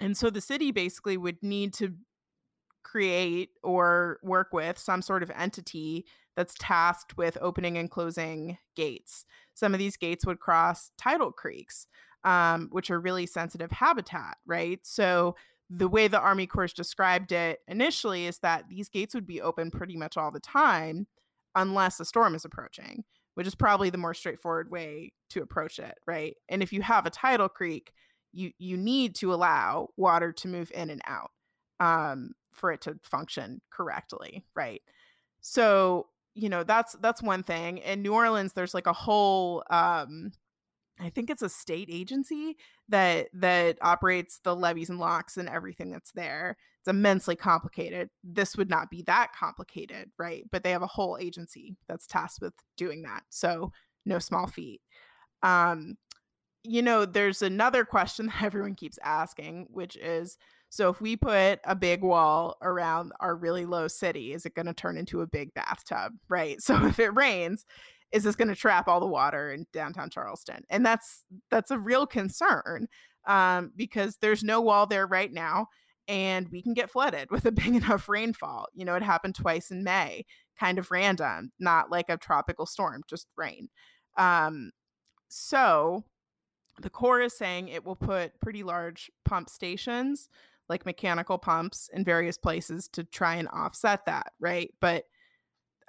and 0.00 0.16
so 0.16 0.30
the 0.30 0.40
city 0.40 0.72
basically 0.72 1.16
would 1.16 1.42
need 1.42 1.72
to 1.74 1.94
create 2.82 3.50
or 3.62 4.18
work 4.22 4.52
with 4.52 4.78
some 4.78 5.02
sort 5.02 5.22
of 5.22 5.30
entity 5.36 6.04
that's 6.36 6.54
tasked 6.58 7.16
with 7.16 7.38
opening 7.40 7.78
and 7.78 7.90
closing 7.90 8.58
gates. 8.74 9.24
Some 9.54 9.72
of 9.72 9.78
these 9.78 9.96
gates 9.96 10.26
would 10.26 10.40
cross 10.40 10.90
tidal 10.98 11.30
creeks, 11.30 11.86
um, 12.24 12.68
which 12.72 12.90
are 12.90 13.00
really 13.00 13.26
sensitive 13.26 13.70
habitat, 13.70 14.36
right? 14.46 14.80
So 14.82 15.36
the 15.70 15.88
way 15.88 16.08
the 16.08 16.20
Army 16.20 16.46
Corps 16.46 16.72
described 16.72 17.32
it 17.32 17.60
initially 17.68 18.26
is 18.26 18.38
that 18.38 18.68
these 18.68 18.88
gates 18.88 19.14
would 19.14 19.26
be 19.26 19.40
open 19.40 19.70
pretty 19.70 19.96
much 19.96 20.16
all 20.16 20.30
the 20.30 20.40
time 20.40 21.06
unless 21.54 22.00
a 22.00 22.04
storm 22.04 22.34
is 22.34 22.44
approaching, 22.44 23.04
which 23.34 23.46
is 23.46 23.54
probably 23.54 23.90
the 23.90 23.98
more 23.98 24.14
straightforward 24.14 24.70
way 24.70 25.12
to 25.30 25.42
approach 25.42 25.78
it, 25.78 25.94
right? 26.06 26.36
And 26.48 26.62
if 26.62 26.72
you 26.72 26.82
have 26.82 27.06
a 27.06 27.10
tidal 27.10 27.48
creek, 27.48 27.92
you 28.32 28.50
you 28.58 28.76
need 28.76 29.14
to 29.16 29.32
allow 29.32 29.88
water 29.96 30.32
to 30.32 30.48
move 30.48 30.70
in 30.74 30.90
and 30.90 31.00
out 31.06 31.30
um, 31.80 32.32
for 32.52 32.72
it 32.72 32.80
to 32.82 32.98
function 33.02 33.60
correctly, 33.70 34.44
right? 34.54 34.82
So 35.40 36.08
you 36.34 36.48
know 36.48 36.64
that's 36.64 36.96
that's 37.00 37.22
one 37.22 37.42
thing. 37.42 37.78
In 37.78 38.02
New 38.02 38.12
Orleans, 38.12 38.52
there's 38.52 38.74
like 38.74 38.88
a 38.88 38.92
whole 38.92 39.62
um, 39.70 40.32
I 41.00 41.10
think 41.10 41.28
it's 41.28 41.42
a 41.42 41.48
state 41.48 41.88
agency 41.90 42.56
that 42.88 43.28
that 43.32 43.78
operates 43.82 44.38
the 44.44 44.54
levees 44.54 44.90
and 44.90 45.00
locks 45.00 45.36
and 45.36 45.48
everything 45.48 45.90
that's 45.90 46.12
there. 46.12 46.56
It's 46.80 46.88
immensely 46.88 47.34
complicated. 47.34 48.10
This 48.22 48.56
would 48.56 48.70
not 48.70 48.90
be 48.90 49.02
that 49.02 49.32
complicated, 49.38 50.10
right? 50.18 50.44
But 50.52 50.62
they 50.62 50.70
have 50.70 50.82
a 50.82 50.86
whole 50.86 51.18
agency 51.20 51.76
that's 51.88 52.06
tasked 52.06 52.42
with 52.42 52.54
doing 52.76 53.02
that. 53.02 53.22
So 53.30 53.72
no 54.06 54.18
small 54.18 54.46
feat. 54.46 54.80
Um, 55.42 55.96
you 56.62 56.82
know, 56.82 57.04
there's 57.04 57.42
another 57.42 57.84
question 57.84 58.26
that 58.28 58.42
everyone 58.42 58.74
keeps 58.74 58.98
asking, 59.02 59.68
which 59.70 59.96
is 59.96 60.38
so 60.74 60.90
if 60.90 61.00
we 61.00 61.16
put 61.16 61.60
a 61.62 61.76
big 61.76 62.02
wall 62.02 62.56
around 62.60 63.12
our 63.20 63.36
really 63.36 63.64
low 63.64 63.86
city, 63.86 64.32
is 64.32 64.44
it 64.44 64.56
going 64.56 64.66
to 64.66 64.74
turn 64.74 64.96
into 64.96 65.20
a 65.20 65.26
big 65.26 65.54
bathtub? 65.54 66.14
Right. 66.28 66.60
So 66.60 66.84
if 66.86 66.98
it 66.98 67.14
rains, 67.14 67.64
is 68.14 68.22
this 68.22 68.36
going 68.36 68.48
to 68.48 68.54
trap 68.54 68.86
all 68.86 69.00
the 69.00 69.06
water 69.06 69.50
in 69.52 69.66
downtown 69.72 70.08
Charleston? 70.08 70.62
And 70.70 70.86
that's 70.86 71.24
that's 71.50 71.72
a 71.72 71.78
real 71.78 72.06
concern 72.06 72.86
um, 73.26 73.72
because 73.74 74.16
there's 74.20 74.44
no 74.44 74.60
wall 74.60 74.86
there 74.86 75.08
right 75.08 75.32
now, 75.32 75.66
and 76.06 76.48
we 76.50 76.62
can 76.62 76.74
get 76.74 76.90
flooded 76.90 77.28
with 77.32 77.44
a 77.44 77.52
big 77.52 77.74
enough 77.74 78.08
rainfall. 78.08 78.68
You 78.72 78.84
know, 78.84 78.94
it 78.94 79.02
happened 79.02 79.34
twice 79.34 79.72
in 79.72 79.82
May, 79.82 80.24
kind 80.58 80.78
of 80.78 80.92
random, 80.92 81.50
not 81.58 81.90
like 81.90 82.08
a 82.08 82.16
tropical 82.16 82.66
storm, 82.66 83.02
just 83.08 83.26
rain. 83.36 83.68
Um, 84.16 84.70
so 85.28 86.04
the 86.80 86.90
Corps 86.90 87.22
is 87.22 87.36
saying 87.36 87.68
it 87.68 87.84
will 87.84 87.96
put 87.96 88.40
pretty 88.40 88.62
large 88.62 89.10
pump 89.24 89.50
stations, 89.50 90.28
like 90.68 90.86
mechanical 90.86 91.36
pumps, 91.36 91.90
in 91.92 92.04
various 92.04 92.38
places 92.38 92.86
to 92.92 93.02
try 93.02 93.34
and 93.34 93.48
offset 93.48 94.06
that, 94.06 94.32
right? 94.38 94.72
But 94.80 95.04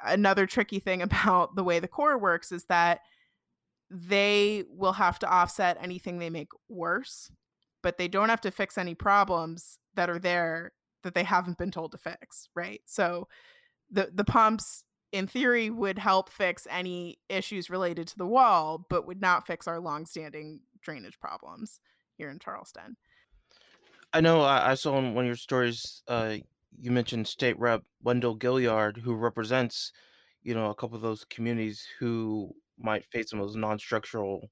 another 0.04 0.46
tricky 0.46 0.80
thing 0.80 1.02
about 1.02 1.56
the 1.56 1.64
way 1.64 1.80
the 1.80 1.88
Corps 1.88 2.18
works 2.18 2.52
is 2.52 2.66
that 2.66 3.02
they 3.90 4.64
will 4.70 4.94
have 4.94 5.20
to 5.20 5.30
offset 5.30 5.78
anything 5.80 6.18
they 6.18 6.30
make 6.30 6.50
worse, 6.70 7.32
but 7.84 7.98
they 7.98 8.08
don't 8.08 8.30
have 8.30 8.42
to 8.42 8.52
fix 8.52 8.78
any 8.78 8.96
problems 8.96 9.78
that 9.94 10.10
are 10.10 10.20
there 10.20 10.74
that 11.04 11.14
they 11.14 11.24
haven't 11.24 11.58
been 11.58 11.72
told 11.72 11.92
to 11.92 11.98
fix, 11.98 12.50
right? 12.56 12.82
So 12.86 13.28
the 13.92 14.10
the 14.14 14.24
pumps 14.24 14.84
in 15.12 15.28
theory 15.28 15.70
would 15.70 16.00
help 16.00 16.30
fix 16.30 16.68
any 16.70 17.20
issues 17.30 17.70
related 17.70 18.08
to 18.08 18.18
the 18.18 18.26
wall, 18.26 18.86
but 18.90 19.08
would 19.08 19.22
not 19.22 19.48
fix 19.48 19.68
our 19.68 19.80
longstanding 19.80 20.60
drainage 20.82 21.20
problems 21.20 21.80
here 22.18 22.30
in 22.30 22.40
Charleston. 22.40 22.98
I 24.14 24.22
know 24.22 24.42
I, 24.42 24.72
I 24.72 24.74
saw 24.76 24.98
in 24.98 25.14
one 25.14 25.26
of 25.26 25.28
your 25.28 25.36
stories 25.36 26.02
uh, 26.08 26.38
you 26.80 26.92
mentioned 26.92 27.28
State 27.28 27.58
Rep 27.60 27.84
Wendell 28.04 28.38
Gilliard, 28.38 28.98
who 28.98 29.16
represents, 29.16 29.92
you 30.44 30.54
know, 30.54 30.70
a 30.70 30.76
couple 30.76 30.96
of 30.96 31.02
those 31.02 31.26
communities 31.26 31.86
who 32.00 32.54
might 32.78 33.06
face 33.06 33.30
some 33.30 33.40
of 33.40 33.48
those 33.48 33.56
non-structural, 33.56 34.50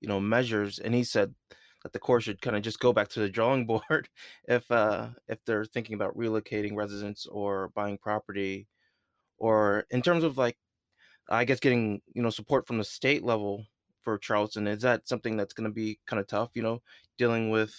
you 0.00 0.08
know, 0.08 0.20
measures, 0.20 0.78
and 0.78 0.94
he 0.94 1.04
said 1.04 1.34
that 1.82 1.92
the 1.92 1.98
Corps 1.98 2.20
should 2.20 2.40
kind 2.42 2.56
of 2.56 2.62
just 2.62 2.80
go 2.80 2.92
back 2.92 3.08
to 3.08 3.20
the 3.20 3.28
drawing 3.28 3.66
board 3.68 4.08
if 4.48 4.70
uh, 4.70 5.08
if 5.28 5.38
they're 5.44 5.64
thinking 5.64 5.94
about 5.94 6.16
relocating 6.16 6.76
residents 6.76 7.26
or 7.26 7.70
buying 7.74 7.98
property, 7.98 8.68
or 9.38 9.86
in 9.90 10.02
terms 10.02 10.24
of 10.24 10.38
like, 10.38 10.56
I 11.30 11.44
guess 11.44 11.60
getting 11.60 12.00
you 12.14 12.22
know 12.22 12.30
support 12.30 12.66
from 12.66 12.78
the 12.78 12.84
state 12.84 13.24
level 13.24 13.66
for 14.02 14.18
Charleston. 14.18 14.66
Is 14.68 14.82
that 14.82 15.08
something 15.08 15.36
that's 15.36 15.54
going 15.54 15.68
to 15.68 15.74
be 15.74 15.98
kind 16.06 16.20
of 16.20 16.26
tough? 16.28 16.50
You 16.54 16.62
know, 16.62 16.82
dealing 17.18 17.50
with 17.50 17.74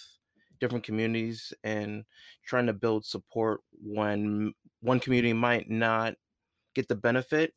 different 0.60 0.84
communities 0.84 1.52
and 1.64 2.04
trying 2.44 2.66
to 2.66 2.72
build 2.72 3.04
support 3.04 3.60
when 3.72 4.52
one 4.80 5.00
community 5.00 5.32
might 5.32 5.70
not 5.70 6.14
get 6.74 6.88
the 6.88 6.94
benefit 6.94 7.52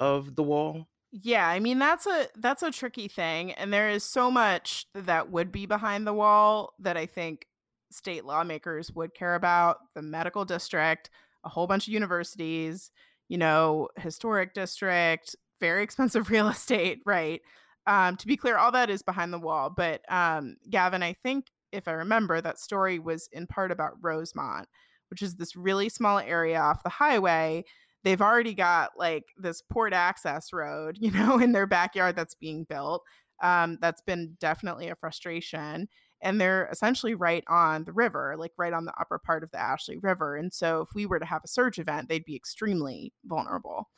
of 0.00 0.34
the 0.34 0.42
wall. 0.42 0.86
Yeah 1.10 1.48
i 1.48 1.58
mean 1.58 1.78
that's 1.78 2.06
a 2.06 2.28
that's 2.36 2.62
a 2.62 2.70
tricky 2.70 3.08
thing 3.08 3.52
and 3.52 3.72
there 3.72 3.88
is 3.88 4.04
so 4.04 4.30
much 4.30 4.86
that 4.94 5.30
would 5.30 5.50
be 5.50 5.64
behind 5.64 6.06
the 6.06 6.12
wall 6.12 6.74
that 6.80 6.98
i 6.98 7.06
think 7.06 7.46
state 7.90 8.26
lawmakers 8.26 8.92
would 8.92 9.14
care 9.14 9.34
about 9.34 9.78
the 9.94 10.02
medical 10.02 10.44
district 10.44 11.08
a 11.44 11.48
whole 11.48 11.66
bunch 11.66 11.88
of 11.88 11.94
universities 11.94 12.90
you 13.28 13.38
know 13.38 13.88
historic 13.96 14.52
district 14.52 15.34
very 15.60 15.82
expensive 15.84 16.28
real 16.28 16.48
estate 16.48 17.00
right? 17.06 17.40
Um, 17.86 18.18
to 18.18 18.26
be 18.26 18.36
clear 18.36 18.58
all 18.58 18.72
that 18.72 18.90
is 18.90 19.00
behind 19.00 19.32
the 19.32 19.38
wall 19.38 19.70
but 19.70 20.02
um, 20.12 20.56
gavin 20.68 21.02
i 21.02 21.14
think 21.14 21.46
if 21.72 21.88
I 21.88 21.92
remember, 21.92 22.40
that 22.40 22.58
story 22.58 22.98
was 22.98 23.28
in 23.32 23.46
part 23.46 23.70
about 23.70 24.02
Rosemont, 24.02 24.68
which 25.10 25.22
is 25.22 25.36
this 25.36 25.56
really 25.56 25.88
small 25.88 26.18
area 26.18 26.58
off 26.60 26.82
the 26.82 26.88
highway. 26.88 27.64
They've 28.04 28.20
already 28.20 28.54
got 28.54 28.92
like 28.96 29.24
this 29.36 29.62
port 29.62 29.92
access 29.92 30.52
road, 30.52 30.96
you 31.00 31.10
know, 31.10 31.38
in 31.38 31.52
their 31.52 31.66
backyard 31.66 32.16
that's 32.16 32.34
being 32.34 32.64
built. 32.64 33.02
Um, 33.42 33.78
that's 33.80 34.02
been 34.02 34.36
definitely 34.40 34.88
a 34.88 34.96
frustration. 34.96 35.88
And 36.20 36.40
they're 36.40 36.68
essentially 36.72 37.14
right 37.14 37.44
on 37.48 37.84
the 37.84 37.92
river, 37.92 38.34
like 38.36 38.50
right 38.58 38.72
on 38.72 38.84
the 38.84 39.00
upper 39.00 39.20
part 39.20 39.44
of 39.44 39.52
the 39.52 39.60
Ashley 39.60 39.98
River. 39.98 40.36
And 40.36 40.52
so 40.52 40.80
if 40.80 40.88
we 40.92 41.06
were 41.06 41.20
to 41.20 41.24
have 41.24 41.42
a 41.44 41.48
surge 41.48 41.78
event, 41.78 42.08
they'd 42.08 42.24
be 42.24 42.34
extremely 42.34 43.12
vulnerable. 43.24 43.88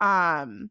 Um, 0.00 0.70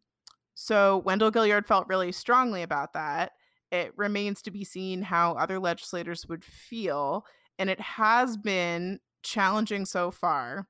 so 0.56 1.04
Wendell 1.06 1.32
Gilliard 1.32 1.68
felt 1.68 1.88
really 1.88 2.12
strongly 2.12 2.64
about 2.64 2.94
that 2.94 3.34
it 3.72 3.94
remains 3.96 4.42
to 4.44 4.52
be 4.52 4.64
seen 4.64 5.02
how 5.02 5.34
other 5.34 5.60
legislators 5.60 6.26
would 6.28 6.44
feel. 6.44 7.26
And 7.60 7.70
it 7.70 7.80
has 7.80 8.38
been 8.38 9.00
challenging 9.24 9.86
so 9.86 10.12
far 10.12 10.68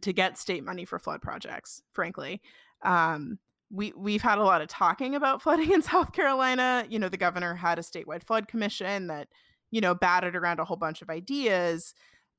to 0.00 0.12
get 0.12 0.38
state 0.38 0.64
money 0.64 0.84
for 0.84 0.98
flood 0.98 1.22
projects, 1.22 1.82
frankly. 1.92 2.40
Um, 2.82 3.38
we 3.70 3.92
we've 3.96 4.22
had 4.22 4.38
a 4.38 4.44
lot 4.44 4.62
of 4.62 4.68
talking 4.68 5.14
about 5.14 5.42
flooding 5.42 5.72
in 5.72 5.82
South 5.82 6.12
Carolina. 6.12 6.84
You 6.88 6.98
know, 6.98 7.08
the 7.08 7.16
governor 7.16 7.54
had 7.54 7.78
a 7.78 7.82
statewide 7.82 8.24
flood 8.24 8.48
commission 8.48 9.08
that, 9.08 9.28
you 9.70 9.80
know, 9.80 9.94
batted 9.94 10.34
around 10.34 10.60
a 10.60 10.64
whole 10.64 10.76
bunch 10.76 11.02
of 11.02 11.10
ideas. 11.10 11.94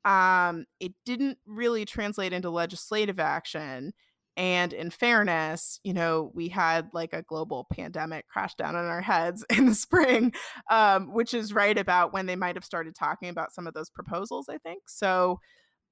Um, 0.05 0.65
it 0.79 0.93
didn't 1.05 1.37
really 1.45 1.85
translate 1.85 2.33
into 2.33 2.49
legislative 2.49 3.19
action. 3.19 3.93
And 4.39 4.71
in 4.71 4.89
fairness, 4.89 5.81
you 5.83 5.93
know, 5.93 6.31
we 6.33 6.47
had 6.47 6.89
like 6.93 7.11
a 7.11 7.23
global 7.23 7.67
pandemic 7.73 8.25
crash 8.29 8.55
down 8.55 8.73
on 8.73 8.85
our 8.85 9.01
heads 9.01 9.45
in 9.55 9.65
the 9.65 9.75
spring, 9.75 10.31
um, 10.71 11.13
which 11.13 11.33
is 11.33 11.53
right 11.53 11.77
about 11.77 12.13
when 12.13 12.25
they 12.25 12.37
might 12.37 12.55
have 12.55 12.63
started 12.63 12.95
talking 12.95 13.27
about 13.27 13.51
some 13.53 13.67
of 13.67 13.73
those 13.73 13.89
proposals, 13.89 14.47
I 14.47 14.57
think. 14.59 14.83
So, 14.87 15.41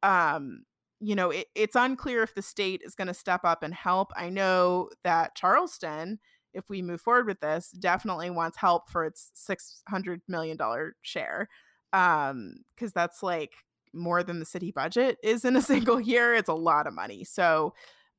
um, 0.02 0.64
you 1.02 1.14
know, 1.14 1.30
it, 1.30 1.48
it's 1.56 1.76
unclear 1.76 2.24
if 2.24 2.36
the 2.36 2.42
state 2.42 2.82
is 2.86 2.96
going 2.96 3.10
to 3.10 3.14
step 3.14 3.42
up 3.44 3.64
and 3.64 3.74
help. 3.74 4.14
I 4.16 4.30
know 4.30 4.92
that 5.04 5.36
Charleston, 5.36 6.20
if 6.54 6.70
we 6.70 6.82
move 6.82 7.02
forward 7.02 7.28
with 7.28 7.42
this, 7.42 7.72
definitely 7.72 8.30
wants 8.30 8.58
help 8.58 8.90
for 8.90 9.04
its 9.04 9.30
$600 9.36 10.20
million 10.30 10.58
share. 11.02 11.50
Um, 11.92 12.60
because 12.74 12.94
that's 12.94 13.22
like 13.22 13.52
more 13.94 14.24
than 14.24 14.40
the 14.40 14.46
city 14.46 14.72
budget 14.72 15.18
is 15.22 15.44
in 15.44 15.58
a 15.58 15.62
single 15.74 16.00
year. 16.00 16.34
It's 16.34 16.48
a 16.48 16.54
lot 16.54 16.88
of 16.88 16.94
money. 16.94 17.26
So, 17.26 17.74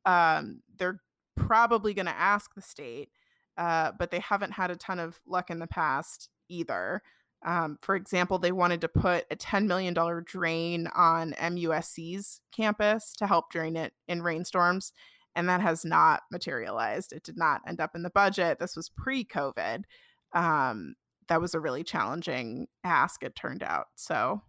um, 0.09 0.63
they're 0.79 1.03
probably 1.37 1.93
going 1.93 2.07
to 2.07 2.19
ask 2.19 2.55
the 2.55 2.63
state, 2.63 3.11
uh, 3.59 3.93
but 3.99 4.11
they 4.11 4.21
haven't 4.21 4.53
had 4.53 4.71
a 4.71 4.77
ton 4.77 4.99
of 4.99 5.21
luck 5.27 5.51
in 5.51 5.59
the 5.59 5.67
past 5.67 6.31
either. 6.49 7.03
Um, 7.45 7.79
for 7.83 7.95
example, 7.95 8.39
they 8.39 8.51
wanted 8.51 8.81
to 8.81 8.89
put 8.89 9.27
a 9.31 9.37
$10 9.37 9.67
million 9.67 9.95
drain 10.25 10.89
on 10.97 11.35
MUSC's 11.35 12.41
campus 12.53 13.13
to 13.19 13.27
help 13.27 13.51
drain 13.53 13.77
it 13.77 13.93
in 14.09 14.23
rainstorms, 14.23 14.93
and 15.37 15.47
that 15.49 15.61
has 15.61 15.85
not 15.85 16.23
materialized. 16.33 17.13
It 17.13 17.23
did 17.23 17.37
not 17.37 17.61
end 17.69 17.79
up 17.79 17.95
in 17.95 18.03
the 18.03 18.11
budget. 18.11 18.59
This 18.59 18.77
was 18.77 18.89
pre 18.89 19.25
COVID. 19.25 19.85
Um, 20.33 20.95
that 21.29 21.41
was 21.41 21.55
a 21.55 21.61
really 21.61 21.85
challenging 21.85 22.67
ask, 22.83 23.23
it 23.23 23.37
turned 23.37 23.63
out. 23.63 23.89
So 23.95 24.41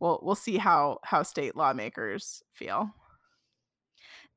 we'll, 0.00 0.18
we'll 0.20 0.34
see 0.34 0.58
how, 0.58 0.98
how 1.04 1.22
state 1.22 1.54
lawmakers 1.54 2.42
feel. 2.52 2.90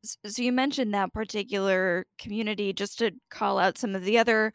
So 0.03 0.41
you 0.41 0.51
mentioned 0.53 0.93
that 0.93 1.13
particular 1.13 2.05
community 2.17 2.71
just 2.71 2.99
to 2.99 3.11
call 3.29 3.59
out 3.59 3.77
some 3.77 3.95
of 3.95 4.03
the 4.05 4.17
other 4.17 4.53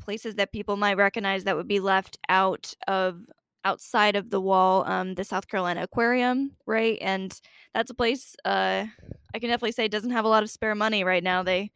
places 0.00 0.36
that 0.36 0.52
people 0.52 0.76
might 0.76 0.96
recognize 0.96 1.44
that 1.44 1.56
would 1.56 1.68
be 1.68 1.80
left 1.80 2.18
out 2.28 2.74
of 2.88 3.20
outside 3.64 4.16
of 4.16 4.30
the 4.30 4.40
wall 4.40 4.84
um 4.90 5.14
the 5.14 5.24
South 5.24 5.48
Carolina 5.48 5.82
Aquarium, 5.84 6.52
right? 6.66 6.98
And 7.00 7.38
that's 7.74 7.90
a 7.90 7.94
place 7.94 8.36
uh 8.44 8.86
I 9.34 9.38
can 9.40 9.50
definitely 9.50 9.72
say 9.72 9.88
doesn't 9.88 10.10
have 10.10 10.24
a 10.26 10.28
lot 10.28 10.42
of 10.44 10.50
spare 10.50 10.74
money 10.74 11.04
right 11.04 11.24
now. 11.24 11.42
They 11.42 11.72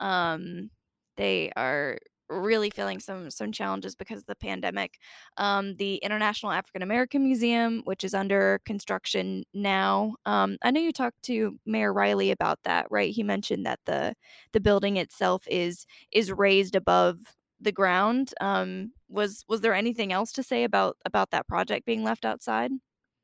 um 0.00 0.70
they 1.16 1.52
are 1.56 1.98
really 2.28 2.70
feeling 2.70 3.00
some 3.00 3.30
some 3.30 3.52
challenges 3.52 3.94
because 3.94 4.20
of 4.20 4.26
the 4.26 4.36
pandemic. 4.36 4.98
Um, 5.36 5.74
the 5.74 5.96
International 5.96 6.52
African 6.52 6.82
American 6.82 7.24
Museum, 7.24 7.82
which 7.84 8.04
is 8.04 8.14
under 8.14 8.60
construction 8.64 9.44
now, 9.54 10.16
um, 10.26 10.56
I 10.62 10.70
know 10.70 10.80
you 10.80 10.92
talked 10.92 11.22
to 11.24 11.58
Mayor 11.66 11.92
Riley 11.92 12.30
about 12.30 12.60
that, 12.64 12.86
right? 12.90 13.12
He 13.12 13.22
mentioned 13.22 13.66
that 13.66 13.80
the 13.86 14.14
the 14.52 14.60
building 14.60 14.96
itself 14.96 15.44
is 15.48 15.86
is 16.12 16.32
raised 16.32 16.76
above 16.76 17.18
the 17.60 17.72
ground. 17.72 18.32
Um, 18.40 18.92
was 19.08 19.44
was 19.48 19.60
there 19.62 19.74
anything 19.74 20.12
else 20.12 20.32
to 20.32 20.42
say 20.42 20.64
about 20.64 20.96
about 21.04 21.30
that 21.30 21.48
project 21.48 21.86
being 21.86 22.04
left 22.04 22.24
outside? 22.24 22.70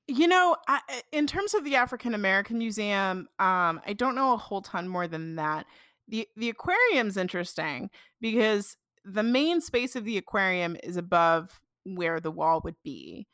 You 0.06 0.28
know, 0.28 0.56
I, 0.68 0.80
in 1.12 1.26
terms 1.26 1.54
of 1.54 1.64
the 1.64 1.76
African 1.76 2.14
American 2.14 2.58
Museum, 2.58 3.26
um, 3.38 3.80
I 3.86 3.94
don't 3.96 4.14
know 4.14 4.34
a 4.34 4.36
whole 4.36 4.60
ton 4.60 4.86
more 4.88 5.08
than 5.08 5.36
that. 5.36 5.66
the 6.08 6.28
The 6.36 6.50
aquarium's 6.50 7.16
interesting 7.16 7.90
because 8.20 8.76
the 9.04 9.22
main 9.22 9.60
space 9.60 9.96
of 9.96 10.04
the 10.04 10.18
aquarium 10.18 10.76
is 10.82 10.96
above 10.96 11.60
where 11.84 12.20
the 12.20 12.30
wall 12.30 12.60
would 12.64 12.76
be 12.82 13.26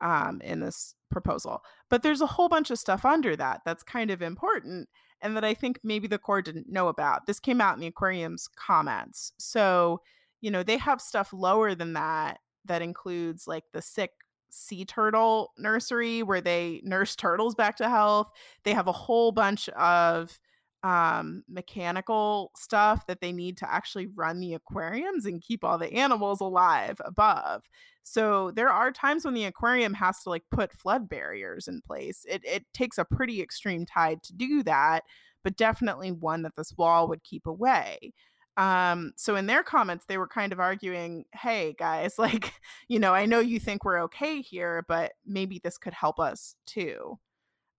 um, 0.00 0.40
in 0.42 0.60
this 0.60 0.94
proposal. 1.10 1.62
But 1.90 2.02
there's 2.02 2.20
a 2.20 2.26
whole 2.26 2.48
bunch 2.48 2.70
of 2.70 2.78
stuff 2.78 3.04
under 3.04 3.36
that 3.36 3.62
that's 3.64 3.82
kind 3.82 4.10
of 4.10 4.22
important. 4.22 4.88
and 5.20 5.36
that 5.36 5.44
I 5.44 5.54
think 5.54 5.80
maybe 5.82 6.06
the 6.06 6.18
Corps 6.18 6.42
didn't 6.42 6.70
know 6.70 6.88
about. 6.88 7.26
This 7.26 7.40
came 7.40 7.60
out 7.60 7.74
in 7.74 7.80
the 7.80 7.88
aquarium's 7.88 8.48
comments. 8.56 9.32
So, 9.38 10.00
you 10.40 10.50
know, 10.50 10.62
they 10.62 10.76
have 10.78 11.00
stuff 11.00 11.32
lower 11.32 11.74
than 11.74 11.94
that 11.94 12.38
that 12.64 12.82
includes 12.82 13.48
like 13.48 13.64
the 13.72 13.82
sick 13.82 14.12
sea 14.50 14.84
turtle 14.84 15.52
nursery 15.58 16.22
where 16.22 16.40
they 16.40 16.80
nurse 16.84 17.16
turtles 17.16 17.54
back 17.54 17.76
to 17.78 17.88
health. 17.88 18.30
They 18.62 18.74
have 18.74 18.86
a 18.86 18.92
whole 18.92 19.32
bunch 19.32 19.68
of 19.70 20.38
um 20.84 21.42
mechanical 21.48 22.52
stuff 22.56 23.06
that 23.06 23.20
they 23.20 23.32
need 23.32 23.56
to 23.56 23.70
actually 23.70 24.06
run 24.06 24.38
the 24.38 24.54
aquariums 24.54 25.26
and 25.26 25.42
keep 25.42 25.64
all 25.64 25.76
the 25.78 25.92
animals 25.92 26.40
alive 26.40 27.00
above. 27.04 27.64
So 28.04 28.52
there 28.52 28.70
are 28.70 28.92
times 28.92 29.24
when 29.24 29.34
the 29.34 29.44
aquarium 29.44 29.94
has 29.94 30.22
to 30.22 30.30
like 30.30 30.44
put 30.50 30.72
flood 30.72 31.08
barriers 31.08 31.66
in 31.68 31.82
place. 31.82 32.24
It, 32.28 32.42
it 32.44 32.64
takes 32.72 32.96
a 32.96 33.04
pretty 33.04 33.42
extreme 33.42 33.86
tide 33.86 34.22
to 34.24 34.32
do 34.32 34.62
that 34.64 35.04
but 35.44 35.56
definitely 35.56 36.12
one 36.12 36.42
that 36.42 36.56
this 36.56 36.74
wall 36.76 37.08
would 37.08 37.22
keep 37.24 37.46
away. 37.46 38.12
Um 38.56 39.12
so 39.16 39.36
in 39.36 39.46
their 39.46 39.62
comments 39.62 40.04
they 40.06 40.18
were 40.18 40.28
kind 40.28 40.52
of 40.52 40.60
arguing 40.60 41.24
hey 41.32 41.74
guys 41.78 42.18
like 42.18 42.52
you 42.88 42.98
know 42.98 43.14
i 43.14 43.24
know 43.26 43.40
you 43.40 43.60
think 43.60 43.84
we're 43.84 44.02
okay 44.04 44.42
here 44.42 44.84
but 44.88 45.12
maybe 45.26 45.60
this 45.62 45.78
could 45.78 45.94
help 45.94 46.18
us 46.20 46.54
too. 46.66 47.18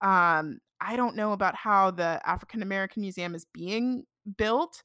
Um 0.02 0.60
I 0.82 0.96
don't 0.96 1.16
know 1.16 1.34
about 1.34 1.56
how 1.56 1.92
the 1.92 2.22
African 2.26 2.62
American 2.62 3.02
Museum 3.02 3.36
is 3.36 3.46
being 3.54 4.06
built. 4.38 4.84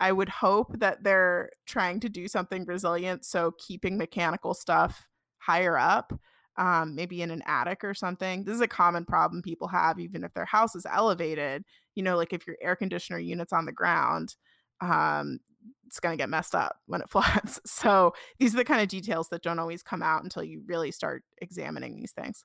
I 0.00 0.12
would 0.12 0.28
hope 0.28 0.78
that 0.78 1.04
they're 1.04 1.50
trying 1.66 2.00
to 2.00 2.08
do 2.08 2.28
something 2.28 2.64
resilient. 2.64 3.24
So 3.24 3.52
keeping 3.58 3.96
mechanical 3.96 4.54
stuff 4.54 5.06
higher 5.38 5.78
up, 5.78 6.12
um, 6.56 6.94
maybe 6.94 7.22
in 7.22 7.30
an 7.30 7.42
attic 7.46 7.84
or 7.84 7.94
something. 7.94 8.44
This 8.44 8.54
is 8.54 8.60
a 8.60 8.68
common 8.68 9.04
problem 9.04 9.42
people 9.42 9.68
have, 9.68 9.98
even 9.98 10.24
if 10.24 10.32
their 10.34 10.44
house 10.44 10.74
is 10.74 10.86
elevated. 10.86 11.64
You 11.94 12.02
know, 12.02 12.16
like 12.16 12.32
if 12.32 12.46
your 12.46 12.56
air 12.60 12.76
conditioner 12.76 13.18
unit's 13.18 13.52
on 13.52 13.66
the 13.66 13.72
ground, 13.72 14.34
um, 14.80 15.38
it's 15.86 16.00
going 16.00 16.16
to 16.16 16.20
get 16.20 16.28
messed 16.28 16.54
up 16.54 16.76
when 16.86 17.00
it 17.00 17.08
floods. 17.10 17.60
So 17.66 18.14
these 18.38 18.54
are 18.54 18.58
the 18.58 18.64
kind 18.64 18.82
of 18.82 18.88
details 18.88 19.28
that 19.28 19.42
don't 19.42 19.58
always 19.58 19.82
come 19.82 20.02
out 20.02 20.24
until 20.24 20.42
you 20.42 20.62
really 20.66 20.90
start 20.90 21.22
examining 21.40 21.96
these 21.96 22.12
things. 22.12 22.44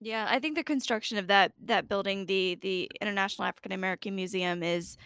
Yeah, 0.00 0.26
I 0.28 0.38
think 0.38 0.56
the 0.56 0.64
construction 0.64 1.16
of 1.18 1.26
that 1.28 1.52
that 1.64 1.88
building, 1.88 2.26
the 2.26 2.56
the 2.60 2.90
International 3.00 3.46
African 3.48 3.72
American 3.72 4.14
Museum, 4.14 4.62
is 4.62 4.96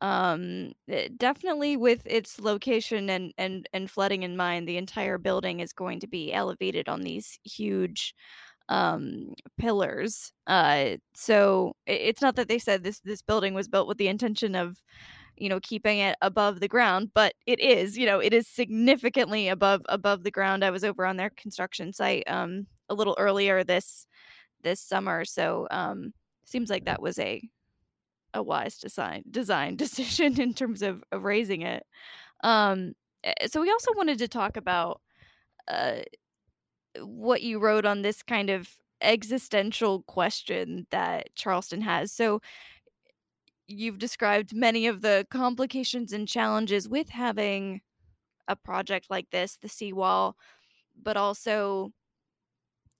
um 0.00 0.72
eh, 0.88 1.08
definitely 1.16 1.76
with 1.76 2.06
its 2.06 2.40
location 2.40 3.10
and 3.10 3.32
and 3.38 3.68
and 3.72 3.90
flooding 3.90 4.22
in 4.24 4.36
mind. 4.36 4.68
The 4.68 4.76
entire 4.78 5.18
building 5.18 5.60
is 5.60 5.72
going 5.72 6.00
to 6.00 6.08
be 6.08 6.32
elevated 6.32 6.88
on 6.88 7.02
these 7.02 7.38
huge 7.44 8.14
um 8.70 9.34
pillars. 9.58 10.32
Uh, 10.46 10.96
so 11.14 11.74
it's 11.86 12.22
not 12.22 12.36
that 12.36 12.48
they 12.48 12.58
said 12.60 12.84
this 12.84 13.00
this 13.00 13.22
building 13.22 13.54
was 13.54 13.68
built 13.68 13.88
with 13.88 13.98
the 13.98 14.08
intention 14.08 14.54
of 14.56 14.82
you 15.36 15.48
know 15.48 15.60
keeping 15.60 15.98
it 16.00 16.16
above 16.22 16.60
the 16.60 16.68
ground 16.68 17.10
but 17.14 17.34
it 17.46 17.60
is 17.60 17.98
you 17.98 18.06
know 18.06 18.20
it 18.20 18.32
is 18.34 18.46
significantly 18.48 19.48
above 19.48 19.82
above 19.88 20.24
the 20.24 20.30
ground 20.30 20.64
i 20.64 20.70
was 20.70 20.84
over 20.84 21.06
on 21.06 21.16
their 21.16 21.30
construction 21.30 21.92
site 21.92 22.24
um 22.28 22.66
a 22.88 22.94
little 22.94 23.16
earlier 23.18 23.64
this 23.64 24.06
this 24.62 24.80
summer. 24.80 25.24
So 25.24 25.66
um, 25.70 26.12
seems 26.44 26.70
like 26.70 26.86
that 26.86 27.02
was 27.02 27.18
a 27.18 27.42
a 28.32 28.42
wise 28.42 28.78
design 28.78 29.22
design 29.30 29.76
decision 29.84 30.40
in 30.40 30.54
terms 30.54 30.82
of, 30.82 31.02
of 31.12 31.24
raising 31.24 31.62
it. 31.62 31.84
Um, 32.42 32.94
eh, 33.22 33.46
so 33.46 33.60
we 33.60 33.70
also 33.70 33.92
wanted 33.94 34.18
to 34.18 34.28
talk 34.28 34.56
about 34.56 35.00
uh, 35.68 36.00
what 37.00 37.42
you 37.42 37.58
wrote 37.58 37.84
on 37.84 38.02
this 38.02 38.22
kind 38.22 38.50
of 38.50 38.68
existential 39.00 40.02
question 40.02 40.86
that 40.90 41.34
Charleston 41.34 41.82
has. 41.82 42.12
So 42.12 42.40
you've 43.66 43.98
described 43.98 44.54
many 44.54 44.86
of 44.86 45.00
the 45.00 45.26
complications 45.30 46.12
and 46.12 46.28
challenges 46.28 46.88
with 46.88 47.08
having 47.08 47.80
a 48.48 48.56
project 48.56 49.06
like 49.08 49.30
this, 49.30 49.56
the 49.56 49.68
seawall, 49.68 50.36
but 51.00 51.16
also 51.16 51.92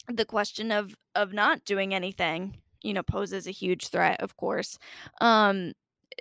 the 0.08 0.24
question 0.24 0.70
of 0.72 0.94
of 1.14 1.32
not 1.32 1.64
doing 1.64 1.94
anything 1.94 2.58
you 2.82 2.92
know 2.92 3.02
poses 3.02 3.46
a 3.46 3.50
huge 3.50 3.88
threat 3.88 4.20
of 4.20 4.36
course. 4.36 4.78
Um 5.20 5.72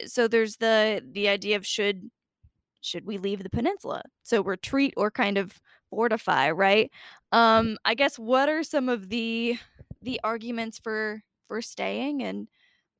so 0.05 0.27
there's 0.27 0.57
the 0.57 1.01
the 1.11 1.27
idea 1.29 1.55
of 1.55 1.65
should 1.65 2.09
should 2.81 3.05
we 3.05 3.17
leave 3.17 3.43
the 3.43 3.49
peninsula? 3.49 4.03
So 4.23 4.43
retreat 4.43 4.93
or 4.97 5.11
kind 5.11 5.37
of 5.37 5.59
fortify 5.89 6.51
right? 6.51 6.91
Um 7.31 7.77
i 7.85 7.95
guess 7.95 8.17
what 8.19 8.49
are 8.49 8.63
some 8.63 8.89
of 8.89 9.09
the 9.09 9.57
the 10.01 10.19
arguments 10.23 10.79
for 10.79 11.21
for 11.47 11.61
staying 11.61 12.23
and 12.23 12.47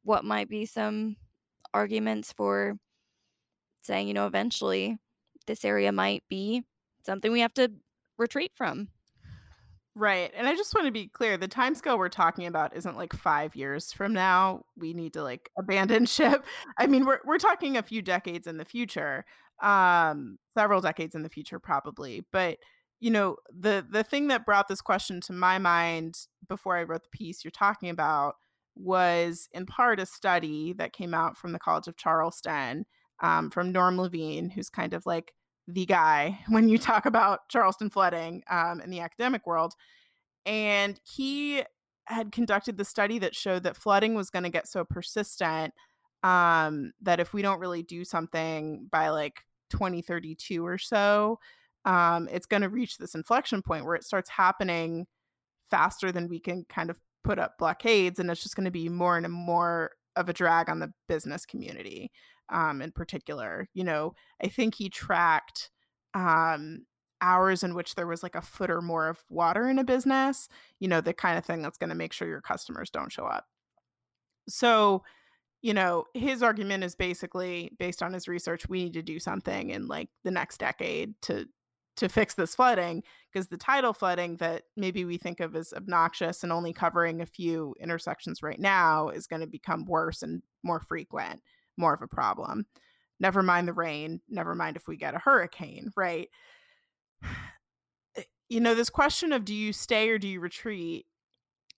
what 0.04 0.26
might 0.26 0.50
be 0.50 0.66
some 0.66 1.16
arguments 1.74 2.34
for 2.34 2.78
saying 3.82 4.08
you 4.08 4.14
know 4.14 4.28
eventually 4.28 4.98
this 5.48 5.66
area 5.66 5.92
might 5.92 6.24
be 6.30 6.64
something 7.06 7.32
we 7.32 7.42
have 7.42 7.54
to 7.54 7.72
retreat 8.18 8.52
from 8.56 8.88
Right. 9.96 10.32
And 10.36 10.48
I 10.48 10.56
just 10.56 10.74
want 10.74 10.88
to 10.88 10.92
be 10.92 11.08
clear 11.08 11.38
the 11.38 11.48
time 11.48 11.76
scale 11.76 12.00
we're 12.00 12.10
talking 12.10 12.48
about 12.48 12.76
isn't 12.76 12.98
like 12.98 13.14
five 13.14 13.56
years 13.56 13.94
from 13.94 14.12
now. 14.12 14.64
We 14.76 14.94
need 14.94 15.14
to 15.14 15.24
like 15.24 15.52
abandon 15.58 16.06
ship. 16.08 16.46
I 16.78 16.88
mean, 16.88 17.06
we're 17.06 17.20
we're 17.26 17.38
talking 17.38 17.78
a 17.78 17.84
few 17.84 18.02
decades 18.02 18.48
in 18.48 18.58
the 18.58 18.66
future. 18.66 19.24
Um, 19.62 20.40
several 20.58 20.82
decades 20.82 21.14
in 21.14 21.22
the 21.22 21.30
future, 21.30 21.60
probably. 21.60 22.26
But 22.32 22.58
you 23.00 23.12
know, 23.12 23.38
the 23.56 23.86
the 23.88 24.04
thing 24.04 24.30
that 24.30 24.46
brought 24.46 24.68
this 24.68 24.82
question 24.82 25.22
to 25.22 25.34
my 25.34 25.60
mind 25.60 26.16
before 26.48 26.76
I 26.76 26.84
wrote 26.84 27.04
the 27.04 27.18
piece 27.18 27.44
you're 27.44 27.52
talking 27.52 27.90
about 27.90 28.36
was 28.76 29.48
in 29.52 29.68
part 29.68 30.00
a 30.00 30.08
study 30.08 30.74
that 30.74 30.94
came 30.94 31.14
out 31.14 31.38
from 31.38 31.52
the 31.52 31.60
College 31.60 31.88
of 31.88 31.98
Charleston 31.98 32.86
um, 33.22 33.52
from 33.52 33.72
Norm 33.72 34.00
Levine, 34.00 34.50
who's 34.50 34.70
kind 34.70 34.94
of 34.96 35.06
like 35.06 35.34
the 35.68 35.86
guy 35.86 36.40
when 36.50 36.70
you 36.70 36.78
talk 36.78 37.06
about 37.06 37.50
Charleston 37.50 37.90
flooding 37.90 38.44
um, 38.50 38.82
in 38.82 38.90
the 38.90 39.00
academic 39.00 39.46
world. 39.46 39.74
And 40.46 41.00
he 41.04 41.64
had 42.06 42.32
conducted 42.32 42.78
the 42.78 42.86
study 42.86 43.20
that 43.20 43.36
showed 43.36 43.64
that 43.64 43.78
flooding 43.78 44.14
was 44.14 44.30
going 44.30 44.44
to 44.44 44.50
get 44.50 44.68
so 44.68 44.84
persistent 44.84 45.74
um, 46.22 46.92
that 47.02 47.20
if 47.20 47.34
we 47.34 47.42
don't 47.42 47.60
really 47.60 47.84
do 47.84 48.04
something 48.04 48.88
by 48.92 49.10
like 49.10 49.42
2032 49.70 50.66
or 50.66 50.78
so, 50.78 51.40
um, 51.86 52.28
it's 52.32 52.46
going 52.46 52.62
to 52.62 52.70
reach 52.70 52.98
this 52.98 53.16
inflection 53.16 53.62
point 53.62 53.86
where 53.86 53.96
it 53.96 54.04
starts 54.04 54.30
happening 54.30 55.06
faster 55.70 56.12
than 56.12 56.30
we 56.30 56.40
can 56.40 56.66
kind 56.70 56.90
of 56.90 57.00
put 57.24 57.40
up 57.40 57.58
blockades. 57.58 58.20
And 58.20 58.30
it's 58.30 58.44
just 58.44 58.56
going 58.56 58.66
to 58.66 58.72
be 58.72 58.90
more 58.90 59.18
and 59.18 59.32
more 59.32 59.92
of 60.16 60.30
a 60.30 60.34
drag 60.34 60.70
on 60.70 60.80
the 60.80 60.94
business 61.08 61.46
community 61.46 62.12
um, 62.50 62.82
in 62.82 62.92
particular. 62.92 63.68
You 63.74 63.84
know, 63.84 64.14
I 64.42 64.48
think 64.48 64.76
he 64.76 64.90
tracked 64.90 65.70
um, 66.14 66.86
hours 67.22 67.64
in 67.64 67.74
which 67.74 67.96
there 67.96 68.08
was 68.08 68.22
like 68.22 68.36
a 68.36 68.42
foot 68.42 68.70
or 68.70 68.82
more 68.82 69.08
of 69.08 69.24
water 69.30 69.68
in 69.70 69.80
a 69.80 69.84
business, 69.84 70.50
you 70.80 70.88
know, 70.88 71.02
the 71.02 71.14
kind 71.14 71.38
of 71.38 71.46
thing 71.46 71.62
that's 71.62 71.78
going 71.78 71.90
to 71.90 71.96
make 71.96 72.14
sure 72.14 72.28
your 72.28 72.42
customers 72.42 72.90
don't 72.90 73.12
show 73.12 73.26
up. 73.26 73.46
So, 74.48 75.04
you 75.62 75.74
know, 75.74 76.06
his 76.14 76.44
argument 76.44 76.84
is 76.84 76.96
basically 76.96 77.72
based 77.80 78.04
on 78.04 78.14
his 78.14 78.28
research, 78.28 78.68
we 78.68 78.84
need 78.84 78.94
to 78.94 79.02
do 79.02 79.20
something 79.20 79.70
in 79.70 79.88
like 79.88 80.10
the 80.26 80.32
next 80.32 80.58
decade 80.58 81.14
to 81.24 81.46
to 81.96 82.10
fix 82.10 82.34
this 82.34 82.56
flooding 82.56 83.04
because 83.32 83.48
the 83.48 83.58
tidal 83.58 83.94
flooding 83.94 84.38
that 84.38 84.64
maybe 84.76 85.06
we 85.06 85.18
think 85.18 85.40
of 85.40 85.56
as 85.56 85.74
obnoxious 85.74 86.44
and 86.44 86.52
only 86.52 86.74
covering 86.74 87.22
a 87.22 87.26
few 87.26 87.76
intersections 87.80 88.42
right 88.42 88.60
now 88.60 89.10
is 89.10 89.28
going 89.28 89.42
to 89.42 89.48
become 89.48 89.86
worse 89.86 90.24
and 90.24 90.42
more 90.64 90.80
frequent 90.80 91.42
more 91.78 91.94
of 91.94 92.02
a 92.02 92.08
problem. 92.08 92.66
Never 93.20 93.44
mind 93.44 93.68
the 93.68 93.74
rain, 93.74 94.22
never 94.30 94.56
mind 94.56 94.76
if 94.76 94.88
we 94.88 94.98
get 94.98 95.16
a 95.16 95.20
hurricane, 95.20 95.92
right? 95.96 96.30
You 98.50 98.60
know, 98.60 98.76
this 98.76 98.90
question 98.90 99.34
of 99.34 99.46
do 99.46 99.56
you 99.56 99.74
stay 99.74 100.10
or 100.10 100.20
do 100.20 100.28
you 100.28 100.40
retreat 100.40 101.08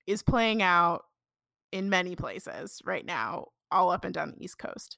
is 0.07 0.21
playing 0.21 0.61
out 0.61 1.03
in 1.71 1.89
many 1.89 2.17
places 2.17 2.81
right 2.83 3.05
now, 3.05 3.45
all 3.71 3.91
up 3.91 4.03
and 4.03 4.13
down 4.13 4.31
the 4.31 4.43
East 4.43 4.57
Coast. 4.57 4.97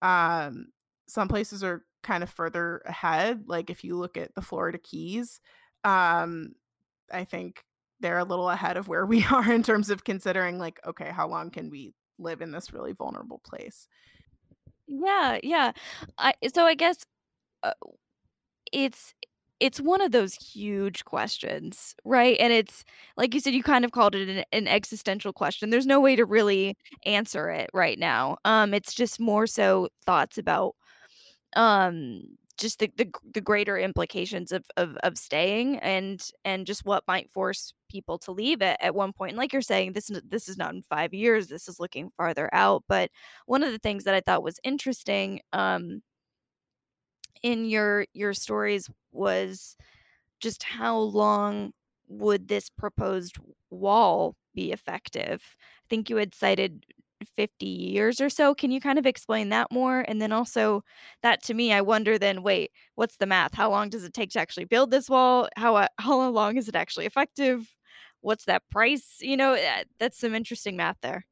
Um, 0.00 0.72
some 1.06 1.28
places 1.28 1.62
are 1.62 1.84
kind 2.02 2.22
of 2.22 2.30
further 2.30 2.82
ahead. 2.86 3.44
Like 3.46 3.70
if 3.70 3.84
you 3.84 3.96
look 3.96 4.16
at 4.16 4.34
the 4.34 4.42
Florida 4.42 4.78
Keys, 4.78 5.40
um, 5.84 6.54
I 7.12 7.24
think 7.24 7.64
they're 8.00 8.18
a 8.18 8.24
little 8.24 8.50
ahead 8.50 8.76
of 8.76 8.88
where 8.88 9.06
we 9.12 9.24
are 9.24 9.50
in 9.52 9.62
terms 9.62 9.90
of 9.90 10.04
considering, 10.04 10.58
like, 10.58 10.80
okay, 10.86 11.10
how 11.10 11.28
long 11.28 11.50
can 11.50 11.70
we 11.70 11.94
live 12.18 12.42
in 12.42 12.52
this 12.52 12.72
really 12.72 12.92
vulnerable 12.92 13.40
place? 13.44 13.88
Yeah, 14.86 15.38
yeah. 15.42 15.72
I 16.18 16.34
so 16.52 16.64
I 16.64 16.74
guess 16.74 16.98
uh, 17.62 17.72
it's 18.72 19.14
it's 19.60 19.80
one 19.80 20.00
of 20.00 20.10
those 20.10 20.34
huge 20.34 21.04
questions, 21.04 21.94
right? 22.04 22.36
And 22.40 22.52
it's 22.52 22.84
like 23.16 23.32
you 23.32 23.40
said, 23.40 23.54
you 23.54 23.62
kind 23.62 23.84
of 23.84 23.92
called 23.92 24.16
it 24.16 24.28
an, 24.28 24.44
an 24.52 24.66
existential 24.66 25.32
question. 25.32 25.70
There's 25.70 25.86
no 25.86 26.00
way 26.00 26.16
to 26.16 26.24
really 26.24 26.76
answer 27.06 27.48
it 27.48 27.70
right 27.72 27.98
now. 27.98 28.38
Um, 28.44 28.74
it's 28.74 28.92
just 28.92 29.20
more 29.20 29.46
so 29.46 29.88
thoughts 30.04 30.36
about 30.36 30.74
um 31.56 32.22
just 32.58 32.78
the, 32.78 32.92
the 32.96 33.10
the 33.34 33.40
greater 33.40 33.78
implications 33.78 34.52
of, 34.52 34.64
of 34.76 34.96
of 35.02 35.18
staying 35.18 35.78
and 35.78 36.30
and 36.44 36.66
just 36.66 36.84
what 36.84 37.02
might 37.08 37.30
force 37.32 37.72
people 37.90 38.18
to 38.18 38.30
leave 38.32 38.62
it 38.62 38.76
at 38.80 38.94
one 38.94 39.12
point. 39.12 39.30
And 39.32 39.38
like 39.38 39.52
you're 39.52 39.62
saying, 39.62 39.92
this 39.94 40.10
this 40.28 40.48
is 40.48 40.56
not 40.58 40.74
in 40.74 40.82
five 40.82 41.14
years. 41.14 41.48
This 41.48 41.68
is 41.68 41.80
looking 41.80 42.10
farther 42.16 42.48
out. 42.52 42.84
But 42.88 43.10
one 43.46 43.62
of 43.62 43.72
the 43.72 43.78
things 43.78 44.04
that 44.04 44.14
I 44.14 44.20
thought 44.20 44.42
was 44.44 44.60
interesting 44.64 45.40
um, 45.52 46.02
in 47.42 47.64
your 47.64 48.06
your 48.12 48.34
stories 48.34 48.88
was 49.12 49.76
just 50.40 50.62
how 50.62 50.98
long 50.98 51.72
would 52.08 52.48
this 52.48 52.70
proposed 52.70 53.38
wall 53.70 54.36
be 54.54 54.72
effective? 54.72 55.42
I 55.84 55.86
think 55.90 56.10
you 56.10 56.16
had 56.16 56.34
cited 56.34 56.84
50 57.28 57.66
years 57.66 58.20
or 58.20 58.30
so. 58.30 58.54
Can 58.54 58.70
you 58.70 58.80
kind 58.80 58.98
of 58.98 59.06
explain 59.06 59.48
that 59.50 59.68
more? 59.72 60.00
And 60.08 60.20
then 60.20 60.32
also 60.32 60.82
that 61.22 61.42
to 61.44 61.54
me, 61.54 61.72
I 61.72 61.80
wonder 61.80 62.18
then, 62.18 62.42
wait, 62.42 62.72
what's 62.96 63.16
the 63.18 63.26
math? 63.26 63.54
How 63.54 63.70
long 63.70 63.88
does 63.90 64.04
it 64.04 64.14
take 64.14 64.30
to 64.30 64.40
actually 64.40 64.64
build 64.66 64.90
this 64.90 65.08
wall? 65.10 65.48
How 65.56 65.76
uh, 65.76 65.88
how 65.98 66.28
long 66.30 66.56
is 66.56 66.68
it 66.68 66.76
actually 66.76 67.06
effective? 67.06 67.74
What's 68.20 68.44
that 68.46 68.62
price? 68.70 69.16
You 69.20 69.36
know, 69.36 69.54
eh, 69.54 69.84
that's 69.98 70.18
some 70.18 70.34
interesting 70.34 70.76
math 70.76 70.96
there. 71.02 71.24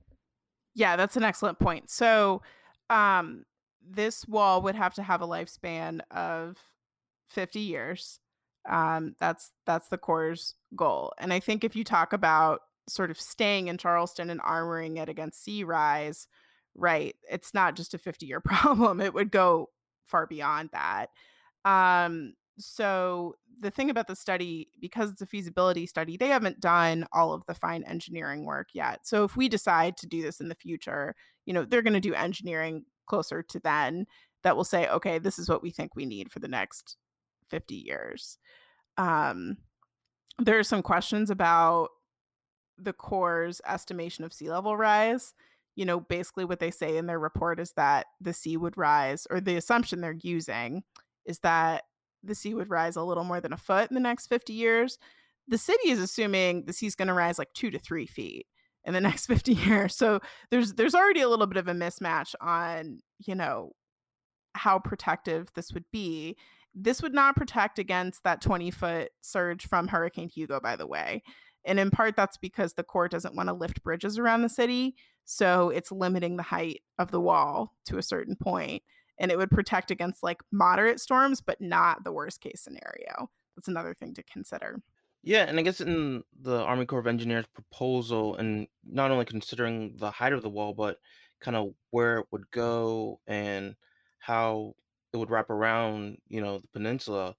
Yeah, 0.74 0.96
that's 0.96 1.16
an 1.16 1.24
excellent 1.24 1.59
point. 1.59 1.90
So, 1.90 2.42
um 2.90 3.44
this 3.83 4.26
wall 4.29 4.61
would 4.62 4.74
have 4.74 4.92
to 4.94 5.03
have 5.03 5.22
a 5.22 5.26
lifespan 5.26 6.00
of 6.11 6.57
50 7.29 7.61
years. 7.61 8.20
Um 8.68 9.14
that's 9.20 9.53
that's 9.66 9.88
the 9.88 9.98
Corps' 9.98 10.55
goal. 10.76 11.12
And 11.18 11.33
I 11.33 11.40
think 11.40 11.64
if 11.64 11.76
you 11.76 11.85
talk 11.85 12.12
about 12.12 12.61
sort 12.92 13.11
of 13.11 13.20
staying 13.20 13.68
in 13.68 13.79
Charleston 13.79 14.31
and 14.31 14.40
armoring 14.40 14.98
it 14.98 15.09
against 15.09 15.42
sea 15.42 15.64
rise, 15.64 16.26
right? 16.74 17.14
It's 17.31 17.55
not 17.55 17.76
just 17.76 17.94
a 17.94 17.98
50 17.98 18.26
year 18.26 18.40
problem. 18.44 19.00
It 19.00 19.14
would 19.14 19.31
go 19.31 19.70
far 20.05 20.26
beyond 20.26 20.70
that. 20.72 21.11
Um, 21.64 22.35
so 22.59 23.37
the 23.61 23.70
thing 23.70 23.90
about 23.90 24.07
the 24.07 24.16
study, 24.16 24.68
because 24.81 25.11
it's 25.11 25.22
a 25.22 25.26
feasibility 25.26 25.87
study, 25.87 26.16
they 26.16 26.29
haven't 26.29 26.61
done 26.61 27.07
all 27.12 27.33
of 27.33 27.44
the 27.46 27.55
fine 27.55 27.83
engineering 27.85 28.44
work 28.44 28.68
yet. 28.74 29.00
So 29.07 29.24
if 29.24 29.37
we 29.37 29.48
decide 29.48 29.96
to 29.98 30.07
do 30.07 30.22
this 30.22 30.40
in 30.40 30.48
the 30.48 30.55
future, 30.55 31.14
you 31.46 31.55
know, 31.55 31.64
they're 31.64 31.83
going 31.83 31.94
to 31.94 32.00
do 32.00 32.14
engineering 32.14 32.85
closer 33.07 33.42
to 33.42 33.61
then 33.61 34.07
that 34.42 34.57
will 34.57 34.64
say, 34.64 34.88
okay, 34.88 35.18
this 35.18 35.38
is 35.38 35.48
what 35.48 35.62
we 35.62 35.70
think 35.70 35.94
we 35.94 36.07
need 36.07 36.31
for 36.31 36.38
the 36.38 36.48
next 36.48 36.96
50 37.50 37.74
years. 37.74 38.38
Um, 38.96 39.59
there 40.38 40.59
are 40.59 40.64
some 40.64 40.83
questions 40.83 41.31
about 41.31 41.90
the 42.84 42.92
Corps' 42.92 43.60
estimation 43.66 44.24
of 44.24 44.32
sea 44.32 44.50
level 44.50 44.76
rise. 44.76 45.34
You 45.76 45.84
know, 45.84 46.00
basically 46.00 46.44
what 46.44 46.60
they 46.60 46.70
say 46.70 46.96
in 46.96 47.06
their 47.06 47.18
report 47.18 47.60
is 47.60 47.72
that 47.72 48.06
the 48.20 48.32
sea 48.32 48.56
would 48.56 48.76
rise, 48.76 49.26
or 49.30 49.40
the 49.40 49.56
assumption 49.56 50.00
they're 50.00 50.16
using 50.20 50.82
is 51.24 51.38
that 51.40 51.84
the 52.22 52.34
sea 52.34 52.54
would 52.54 52.70
rise 52.70 52.96
a 52.96 53.02
little 53.02 53.24
more 53.24 53.40
than 53.40 53.52
a 53.52 53.58
foot 53.58 53.90
in 53.90 53.94
the 53.94 54.00
next 54.00 54.26
50 54.26 54.52
years. 54.52 54.98
The 55.48 55.58
city 55.58 55.90
is 55.90 56.00
assuming 56.00 56.64
the 56.64 56.72
sea's 56.72 56.94
going 56.94 57.08
to 57.08 57.14
rise 57.14 57.38
like 57.38 57.52
two 57.54 57.70
to 57.70 57.78
three 57.78 58.06
feet 58.06 58.46
in 58.84 58.94
the 58.94 59.00
next 59.00 59.26
50 59.26 59.54
years. 59.54 59.96
So 59.96 60.20
there's 60.50 60.74
there's 60.74 60.94
already 60.94 61.20
a 61.20 61.28
little 61.28 61.46
bit 61.46 61.58
of 61.58 61.68
a 61.68 61.72
mismatch 61.72 62.34
on, 62.40 63.00
you 63.18 63.34
know, 63.34 63.72
how 64.54 64.78
protective 64.78 65.48
this 65.54 65.72
would 65.72 65.84
be. 65.92 66.36
This 66.74 67.02
would 67.02 67.14
not 67.14 67.36
protect 67.36 67.78
against 67.78 68.22
that 68.24 68.40
20 68.40 68.70
foot 68.70 69.10
surge 69.22 69.66
from 69.66 69.88
Hurricane 69.88 70.28
Hugo, 70.28 70.60
by 70.60 70.76
the 70.76 70.86
way. 70.86 71.22
And 71.64 71.79
in 71.79 71.90
part, 71.90 72.16
that's 72.16 72.37
because 72.37 72.75
the 72.75 72.83
Corps 72.83 73.09
doesn't 73.09 73.35
want 73.35 73.49
to 73.49 73.55
lift 73.55 73.83
bridges 73.83 74.18
around 74.18 74.42
the 74.42 74.49
city. 74.49 74.94
So 75.25 75.70
it's 75.70 75.92
limiting 75.92 76.37
the 76.37 76.42
height 76.42 76.83
of 76.99 77.11
the 77.11 77.20
wall 77.20 77.75
to 77.87 77.99
a 77.99 78.03
certain 78.03 78.37
point. 78.37 78.83
And 79.18 79.31
it 79.31 79.38
would 79.38 79.51
protect 79.51 79.90
against 79.90 80.23
like 80.23 80.40
moderate 80.51 81.01
storms, 81.01 81.40
but 81.40 81.61
not 81.61 82.05
the 82.05 82.12
worst 82.12 82.40
case 82.40 82.62
scenario. 82.62 83.31
That's 83.55 83.68
another 83.68 83.94
thing 83.94 84.14
to 84.14 84.23
consider. 84.23 84.81
Yeah, 85.23 85.44
and 85.44 85.59
I 85.59 85.62
guess 85.62 85.83
in 85.83 86.25
the 86.40 86.62
Army 86.62 86.87
Corps 86.87 87.01
of 87.01 87.07
Engineers 87.07 87.44
proposal, 87.53 88.37
and 88.37 88.66
not 88.85 89.11
only 89.11 89.27
considering 89.27 89.96
the 89.99 90.11
height 90.11 90.33
of 90.33 90.40
the 90.40 90.49
wall, 90.49 90.73
but 90.73 90.99
kind 91.40 91.57
of 91.57 91.75
where 91.90 92.20
it 92.20 92.27
would 92.31 92.51
go 92.51 93.20
and 93.27 93.75
how 94.18 94.75
it 95.12 95.18
would 95.18 95.31
wrap 95.31 95.51
around, 95.51 96.18
you 96.29 96.40
know, 96.40 96.59
the 96.59 96.68
peninsula, 96.68 97.35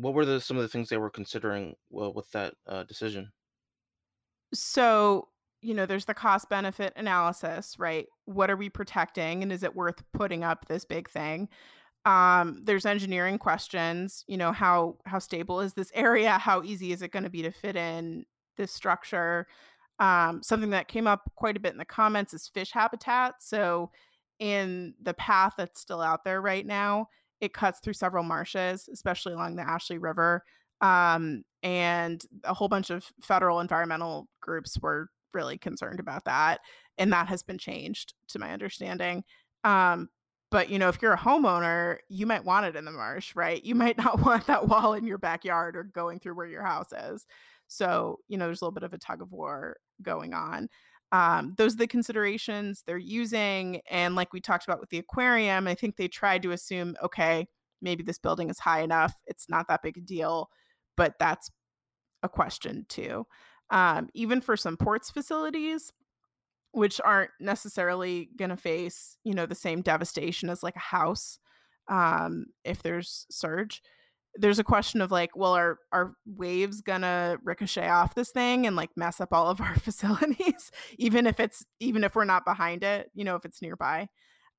what 0.00 0.14
were 0.14 0.24
the 0.24 0.40
some 0.40 0.56
of 0.56 0.62
the 0.62 0.68
things 0.68 0.88
they 0.88 0.96
were 0.96 1.10
considering 1.10 1.74
well, 1.90 2.12
with 2.12 2.30
that 2.32 2.54
uh, 2.66 2.84
decision? 2.84 3.30
So, 4.54 5.28
you 5.60 5.74
know, 5.74 5.86
there's 5.86 6.06
the 6.06 6.14
cost 6.14 6.48
benefit 6.48 6.92
analysis, 6.96 7.78
right? 7.78 8.06
What 8.24 8.50
are 8.50 8.56
we 8.56 8.68
protecting 8.68 9.42
and 9.42 9.52
is 9.52 9.62
it 9.62 9.76
worth 9.76 10.02
putting 10.12 10.42
up 10.42 10.66
this 10.66 10.84
big 10.84 11.08
thing? 11.08 11.48
Um, 12.06 12.62
there's 12.64 12.86
engineering 12.86 13.38
questions, 13.38 14.24
you 14.26 14.38
know, 14.38 14.52
how 14.52 14.96
how 15.04 15.18
stable 15.18 15.60
is 15.60 15.74
this 15.74 15.92
area? 15.94 16.32
How 16.32 16.62
easy 16.62 16.92
is 16.92 17.02
it 17.02 17.12
going 17.12 17.24
to 17.24 17.30
be 17.30 17.42
to 17.42 17.50
fit 17.50 17.76
in 17.76 18.24
this 18.56 18.72
structure? 18.72 19.46
Um, 19.98 20.42
something 20.42 20.70
that 20.70 20.88
came 20.88 21.06
up 21.06 21.30
quite 21.36 21.58
a 21.58 21.60
bit 21.60 21.72
in 21.72 21.78
the 21.78 21.84
comments 21.84 22.32
is 22.32 22.48
fish 22.48 22.72
habitat. 22.72 23.34
So, 23.40 23.90
in 24.38 24.94
the 25.02 25.12
path 25.14 25.54
that's 25.58 25.80
still 25.80 26.00
out 26.00 26.24
there 26.24 26.40
right 26.40 26.64
now, 26.66 27.08
it 27.40 27.54
cuts 27.54 27.80
through 27.80 27.94
several 27.94 28.24
marshes, 28.24 28.88
especially 28.92 29.32
along 29.32 29.56
the 29.56 29.68
Ashley 29.68 29.98
River. 29.98 30.44
Um, 30.80 31.42
and 31.62 32.22
a 32.44 32.54
whole 32.54 32.68
bunch 32.68 32.90
of 32.90 33.04
federal 33.22 33.60
environmental 33.60 34.28
groups 34.40 34.78
were 34.80 35.08
really 35.34 35.58
concerned 35.58 36.00
about 36.00 36.24
that. 36.24 36.60
And 36.98 37.12
that 37.12 37.28
has 37.28 37.42
been 37.42 37.58
changed, 37.58 38.14
to 38.28 38.38
my 38.38 38.52
understanding. 38.52 39.24
Um, 39.64 40.08
but 40.50 40.68
you 40.68 40.78
know, 40.78 40.88
if 40.88 41.00
you're 41.00 41.12
a 41.12 41.18
homeowner, 41.18 41.98
you 42.08 42.26
might 42.26 42.44
want 42.44 42.66
it 42.66 42.76
in 42.76 42.84
the 42.84 42.90
marsh, 42.90 43.36
right? 43.36 43.62
You 43.62 43.74
might 43.76 43.98
not 43.98 44.20
want 44.20 44.46
that 44.46 44.68
wall 44.68 44.94
in 44.94 45.06
your 45.06 45.18
backyard 45.18 45.76
or 45.76 45.84
going 45.84 46.18
through 46.18 46.34
where 46.34 46.46
your 46.46 46.64
house 46.64 46.92
is. 46.92 47.26
So, 47.68 48.18
you 48.26 48.36
know, 48.36 48.46
there's 48.46 48.62
a 48.62 48.64
little 48.64 48.74
bit 48.74 48.82
of 48.82 48.92
a 48.92 48.98
tug 48.98 49.22
of 49.22 49.30
war 49.30 49.76
going 50.02 50.34
on 50.34 50.68
um, 51.12 51.54
those 51.56 51.74
are 51.74 51.78
the 51.78 51.86
considerations 51.86 52.82
they're 52.86 52.98
using. 52.98 53.80
And 53.90 54.14
like 54.14 54.32
we 54.32 54.40
talked 54.40 54.64
about 54.64 54.80
with 54.80 54.90
the 54.90 54.98
aquarium, 54.98 55.66
I 55.66 55.74
think 55.74 55.96
they 55.96 56.08
tried 56.08 56.42
to 56.42 56.52
assume, 56.52 56.96
okay, 57.02 57.48
maybe 57.82 58.02
this 58.02 58.18
building 58.18 58.50
is 58.50 58.58
high 58.58 58.82
enough. 58.82 59.14
It's 59.26 59.48
not 59.48 59.66
that 59.68 59.82
big 59.82 59.98
a 59.98 60.00
deal, 60.00 60.50
but 60.96 61.14
that's 61.18 61.50
a 62.22 62.28
question 62.28 62.86
too. 62.88 63.26
Um, 63.70 64.08
even 64.14 64.40
for 64.40 64.56
some 64.56 64.76
ports 64.76 65.10
facilities, 65.10 65.92
which 66.72 67.00
aren't 67.04 67.30
necessarily 67.40 68.30
going 68.36 68.50
to 68.50 68.56
face, 68.56 69.16
you 69.24 69.34
know, 69.34 69.46
the 69.46 69.54
same 69.54 69.82
devastation 69.82 70.48
as 70.48 70.62
like 70.62 70.76
a 70.76 70.80
house 70.80 71.38
um, 71.88 72.46
if 72.64 72.82
there's 72.82 73.26
surge 73.30 73.82
there's 74.36 74.58
a 74.58 74.64
question 74.64 75.00
of 75.00 75.10
like, 75.10 75.30
well, 75.34 75.52
are 75.52 75.78
are 75.92 76.14
waves 76.26 76.80
gonna 76.80 77.38
ricochet 77.42 77.88
off 77.88 78.14
this 78.14 78.30
thing 78.30 78.66
and 78.66 78.76
like 78.76 78.90
mess 78.96 79.20
up 79.20 79.32
all 79.32 79.48
of 79.48 79.60
our 79.60 79.74
facilities, 79.78 80.70
even 80.98 81.26
if 81.26 81.40
it's 81.40 81.64
even 81.80 82.04
if 82.04 82.14
we're 82.14 82.24
not 82.24 82.44
behind 82.44 82.84
it, 82.84 83.10
you 83.14 83.24
know, 83.24 83.36
if 83.36 83.44
it's 83.44 83.62
nearby. 83.62 84.08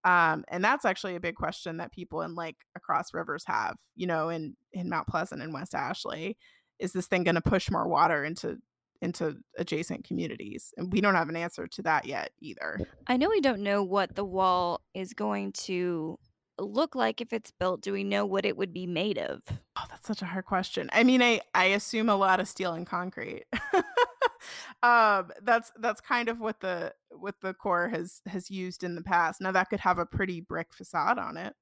Um, 0.03 0.43
and 0.47 0.63
that's 0.63 0.83
actually 0.83 1.15
a 1.15 1.19
big 1.19 1.35
question 1.35 1.77
that 1.77 1.91
people 1.91 2.21
in 2.21 2.33
like 2.33 2.55
across 2.75 3.13
rivers 3.13 3.43
have, 3.45 3.77
you 3.95 4.07
know, 4.07 4.29
in 4.29 4.55
in 4.73 4.89
Mount 4.89 5.07
Pleasant 5.07 5.41
and 5.41 5.53
West 5.53 5.75
Ashley. 5.75 6.37
Is 6.79 6.93
this 6.93 7.07
thing 7.07 7.23
gonna 7.23 7.41
push 7.41 7.69
more 7.69 7.87
water 7.87 8.23
into 8.25 8.57
into 9.01 9.37
adjacent 9.57 10.03
communities? 10.03 10.73
And 10.77 10.91
we 10.91 11.01
don't 11.01 11.15
have 11.15 11.29
an 11.29 11.35
answer 11.35 11.67
to 11.67 11.81
that 11.83 12.05
yet 12.05 12.31
either. 12.39 12.79
I 13.07 13.17
know 13.17 13.29
we 13.29 13.41
don't 13.41 13.61
know 13.61 13.83
what 13.83 14.15
the 14.15 14.25
wall 14.25 14.81
is 14.93 15.13
going 15.13 15.53
to 15.53 16.17
look 16.63 16.95
like 16.95 17.21
if 17.21 17.33
it's 17.33 17.51
built? 17.51 17.81
Do 17.81 17.93
we 17.93 18.03
know 18.03 18.25
what 18.25 18.45
it 18.45 18.57
would 18.57 18.73
be 18.73 18.87
made 18.87 19.17
of? 19.17 19.41
Oh, 19.77 19.85
that's 19.89 20.07
such 20.07 20.21
a 20.21 20.25
hard 20.25 20.45
question. 20.45 20.89
I 20.93 21.03
mean, 21.03 21.21
I 21.21 21.41
I 21.53 21.65
assume 21.65 22.09
a 22.09 22.15
lot 22.15 22.39
of 22.39 22.47
steel 22.47 22.73
and 22.73 22.85
concrete. 22.85 23.45
um, 24.83 25.31
that's 25.43 25.71
that's 25.77 26.01
kind 26.01 26.29
of 26.29 26.39
what 26.39 26.59
the 26.59 26.93
what 27.09 27.35
the 27.41 27.53
Corps 27.53 27.89
has 27.89 28.21
has 28.27 28.49
used 28.49 28.83
in 28.83 28.95
the 28.95 29.03
past. 29.03 29.41
Now 29.41 29.51
that 29.51 29.69
could 29.69 29.81
have 29.81 29.97
a 29.97 30.05
pretty 30.05 30.41
brick 30.41 30.73
facade 30.73 31.17
on 31.17 31.37
it. 31.37 31.53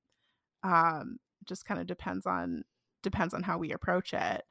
Um, 0.63 1.17
just 1.45 1.65
kind 1.65 1.79
of 1.79 1.87
depends 1.87 2.25
on 2.25 2.63
depends 3.03 3.33
on 3.33 3.43
how 3.43 3.57
we 3.57 3.71
approach 3.71 4.13
it. 4.13 4.43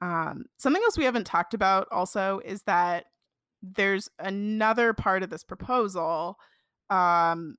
Um, 0.00 0.44
something 0.58 0.82
else 0.82 0.98
we 0.98 1.04
haven't 1.04 1.24
talked 1.24 1.54
about 1.54 1.88
also 1.90 2.40
is 2.44 2.62
that 2.62 3.06
there's 3.62 4.08
another 4.18 4.92
part 4.92 5.22
of 5.22 5.30
this 5.30 5.44
proposal 5.44 6.38
um, 6.90 7.56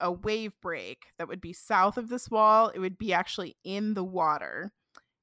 a 0.00 0.10
wave 0.12 0.52
break 0.60 1.06
that 1.18 1.28
would 1.28 1.40
be 1.40 1.52
south 1.52 1.98
of 1.98 2.08
this 2.08 2.30
wall. 2.30 2.68
It 2.68 2.78
would 2.78 2.98
be 2.98 3.12
actually 3.12 3.56
in 3.64 3.94
the 3.94 4.04
water. 4.04 4.72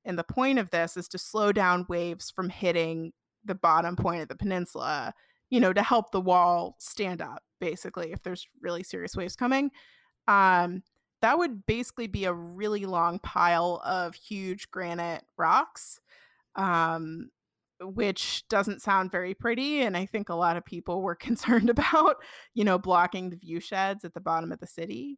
And 0.03 0.19
the 0.19 0.23
point 0.23 0.59
of 0.59 0.69
this 0.69 0.97
is 0.97 1.07
to 1.09 1.17
slow 1.17 1.51
down 1.51 1.85
waves 1.89 2.29
from 2.29 2.49
hitting 2.49 3.13
the 3.43 3.55
bottom 3.55 3.95
point 3.95 4.21
of 4.21 4.27
the 4.27 4.35
peninsula, 4.35 5.13
you 5.49 5.59
know, 5.59 5.73
to 5.73 5.81
help 5.81 6.11
the 6.11 6.21
wall 6.21 6.75
stand 6.79 7.21
up, 7.21 7.43
basically, 7.59 8.11
if 8.11 8.21
there's 8.23 8.47
really 8.61 8.83
serious 8.83 9.15
waves 9.15 9.35
coming. 9.35 9.71
Um, 10.27 10.83
that 11.21 11.37
would 11.37 11.65
basically 11.65 12.07
be 12.07 12.25
a 12.25 12.33
really 12.33 12.85
long 12.85 13.19
pile 13.19 13.81
of 13.85 14.15
huge 14.15 14.69
granite 14.69 15.23
rocks. 15.37 15.99
Um, 16.55 17.29
which 17.81 18.43
doesn't 18.49 18.81
sound 18.81 19.11
very 19.11 19.33
pretty 19.33 19.81
and 19.81 19.97
i 19.97 20.05
think 20.05 20.29
a 20.29 20.35
lot 20.35 20.57
of 20.57 20.65
people 20.65 21.01
were 21.01 21.15
concerned 21.27 21.69
about 21.69 22.17
you 22.53 22.63
know 22.63 22.77
blocking 22.77 23.29
the 23.29 23.37
view 23.37 23.59
sheds 23.59 24.05
at 24.05 24.13
the 24.13 24.21
bottom 24.21 24.51
of 24.51 24.59
the 24.59 24.67
city 24.67 25.17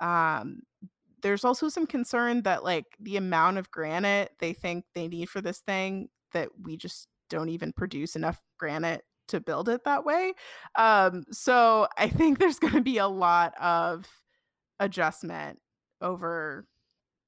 um, 0.00 0.62
there's 1.22 1.44
also 1.44 1.68
some 1.68 1.86
concern 1.86 2.42
that 2.42 2.64
like 2.64 2.86
the 3.00 3.16
amount 3.16 3.58
of 3.58 3.70
granite 3.70 4.32
they 4.40 4.52
think 4.52 4.84
they 4.94 5.06
need 5.08 5.28
for 5.28 5.40
this 5.40 5.60
thing 5.60 6.08
that 6.32 6.48
we 6.60 6.76
just 6.76 7.06
don't 7.30 7.48
even 7.48 7.72
produce 7.72 8.16
enough 8.16 8.42
granite 8.58 9.02
to 9.28 9.40
build 9.40 9.68
it 9.68 9.84
that 9.84 10.04
way. 10.04 10.34
Um, 10.76 11.24
so 11.30 11.88
I 11.98 12.08
think 12.08 12.38
there's 12.38 12.58
going 12.58 12.74
to 12.74 12.82
be 12.82 12.98
a 12.98 13.08
lot 13.08 13.54
of 13.60 14.06
adjustment 14.78 15.58
over 16.00 16.66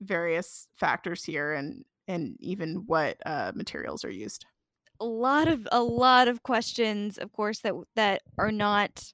various 0.00 0.66
factors 0.74 1.24
here 1.24 1.54
and 1.54 1.84
and 2.06 2.36
even 2.40 2.82
what 2.86 3.16
uh, 3.24 3.52
materials 3.54 4.04
are 4.04 4.10
used. 4.10 4.44
A 5.00 5.04
lot 5.04 5.48
of 5.48 5.66
a 5.72 5.82
lot 5.82 6.28
of 6.28 6.42
questions, 6.42 7.18
of 7.18 7.32
course, 7.32 7.60
that 7.60 7.74
that 7.96 8.22
are 8.38 8.52
not 8.52 9.12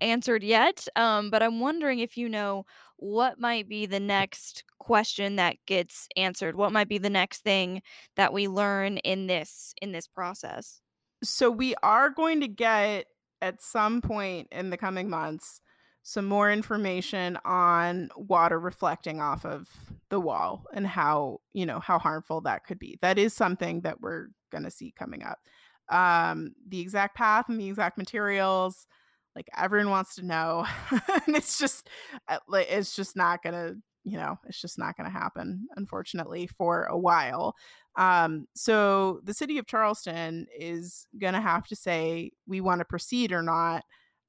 answered 0.00 0.42
yet. 0.42 0.86
Um, 0.96 1.30
but 1.30 1.42
I'm 1.42 1.60
wondering 1.60 1.98
if 2.00 2.16
you 2.16 2.28
know 2.28 2.64
what 2.96 3.38
might 3.38 3.68
be 3.68 3.86
the 3.86 4.00
next 4.00 4.64
question 4.78 5.36
that 5.36 5.56
gets 5.66 6.08
answered. 6.16 6.56
What 6.56 6.72
might 6.72 6.88
be 6.88 6.98
the 6.98 7.10
next 7.10 7.42
thing 7.42 7.82
that 8.16 8.32
we 8.32 8.48
learn 8.48 8.98
in 8.98 9.26
this 9.26 9.74
in 9.82 9.92
this 9.92 10.06
process? 10.06 10.80
So 11.22 11.50
we 11.50 11.74
are 11.82 12.10
going 12.10 12.40
to 12.40 12.48
get 12.48 13.06
at 13.42 13.62
some 13.62 14.00
point 14.00 14.48
in 14.52 14.70
the 14.70 14.76
coming 14.76 15.10
months 15.10 15.60
some 16.08 16.24
more 16.24 16.52
information 16.52 17.36
on 17.44 18.08
water 18.16 18.60
reflecting 18.60 19.20
off 19.20 19.44
of 19.44 19.66
the 20.08 20.20
wall 20.20 20.64
and 20.72 20.86
how 20.86 21.40
you 21.52 21.66
know 21.66 21.80
how 21.80 21.98
harmful 21.98 22.40
that 22.40 22.64
could 22.64 22.78
be. 22.78 22.96
That 23.02 23.18
is 23.18 23.34
something 23.34 23.80
that 23.80 24.00
we're 24.00 24.28
going 24.52 24.62
to 24.62 24.70
see 24.70 24.94
coming 24.96 25.24
up. 25.24 25.40
Um 25.88 26.54
the 26.68 26.80
exact 26.80 27.16
path 27.16 27.46
and 27.48 27.58
the 27.60 27.68
exact 27.68 27.98
materials 27.98 28.86
like 29.34 29.48
everyone 29.58 29.90
wants 29.90 30.14
to 30.14 30.24
know. 30.24 30.64
And 31.26 31.34
it's 31.34 31.58
just 31.58 31.88
uh, 32.28 32.38
it's 32.52 32.94
just 32.94 33.16
not 33.16 33.42
going 33.42 33.54
to 33.54 33.76
you 34.04 34.16
know 34.16 34.38
it's 34.46 34.60
just 34.60 34.78
not 34.78 34.96
going 34.96 35.10
to 35.10 35.18
happen 35.18 35.66
unfortunately 35.74 36.46
for 36.46 36.84
a 36.84 36.96
while. 36.96 37.56
Um 37.96 38.46
so 38.54 39.18
the 39.24 39.34
city 39.34 39.58
of 39.58 39.66
charleston 39.66 40.46
is 40.56 41.08
going 41.18 41.34
to 41.34 41.40
have 41.40 41.66
to 41.66 41.74
say 41.74 42.30
we 42.46 42.60
want 42.60 42.78
to 42.78 42.84
proceed 42.84 43.32
or 43.32 43.42
not 43.42 43.82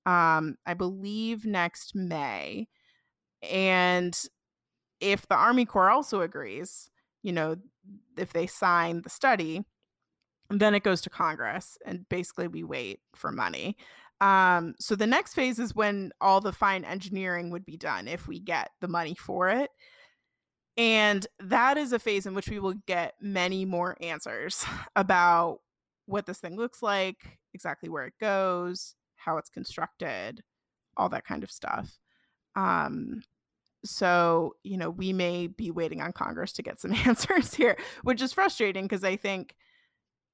um, 0.08 0.56
I 0.66 0.74
believe 0.74 1.46
next 1.46 1.94
May. 1.94 2.70
And 3.44 4.18
if 5.02 5.28
the 5.28 5.36
Army 5.36 5.66
Corps 5.66 5.92
also 5.92 6.22
agrees, 6.22 6.90
you 7.24 7.34
know, 7.34 7.58
if 8.18 8.32
they 8.32 8.48
sign 8.48 9.02
the 9.02 9.10
study, 9.10 9.66
then 10.50 10.74
it 10.74 10.84
goes 10.84 11.02
to 11.02 11.10
Congress 11.10 11.78
and 11.86 12.08
basically 12.08 12.48
we 12.48 12.64
wait 12.64 13.02
for 13.16 13.34
money. 13.34 13.76
Um, 14.22 14.76
so 14.80 14.96
the 14.96 15.06
next 15.06 15.34
phase 15.34 15.60
is 15.60 15.76
when 15.76 16.12
all 16.22 16.40
the 16.40 16.54
fine 16.54 16.86
engineering 16.86 17.52
would 17.52 17.66
be 17.66 17.78
done 17.78 18.08
if 18.08 18.30
we 18.30 18.40
get 18.40 18.72
the 18.80 18.88
money 18.88 19.14
for 19.14 19.50
it. 19.50 19.70
And 20.78 21.28
that 21.40 21.78
is 21.78 21.92
a 21.92 22.00
phase 22.00 22.26
in 22.26 22.34
which 22.34 22.50
we 22.50 22.60
will 22.60 22.76
get 22.86 23.16
many 23.20 23.66
more 23.66 23.98
answers 24.00 24.64
about 24.96 25.60
what 26.06 26.26
this 26.26 26.40
thing 26.40 26.56
looks 26.56 26.82
like, 26.82 27.40
exactly 27.54 27.90
where 27.90 28.06
it 28.06 28.14
goes, 28.22 28.96
how 29.28 29.38
it's 29.38 29.50
constructed, 29.50 30.42
all 30.96 31.10
that 31.10 31.26
kind 31.26 31.44
of 31.44 31.52
stuff. 31.52 31.98
Um, 32.56 33.22
so, 33.84 34.56
you 34.64 34.78
know, 34.78 34.90
we 34.90 35.12
may 35.14 35.48
be 35.48 35.70
waiting 35.70 36.02
on 36.02 36.14
Congress 36.14 36.54
to 36.54 36.64
get 36.64 36.80
some 36.80 36.94
answers 37.06 37.54
here, 37.54 37.78
which 38.04 38.22
is 38.22 38.34
frustrating 38.34 38.86
because 38.86 39.04
I 39.04 39.18
think 39.18 39.56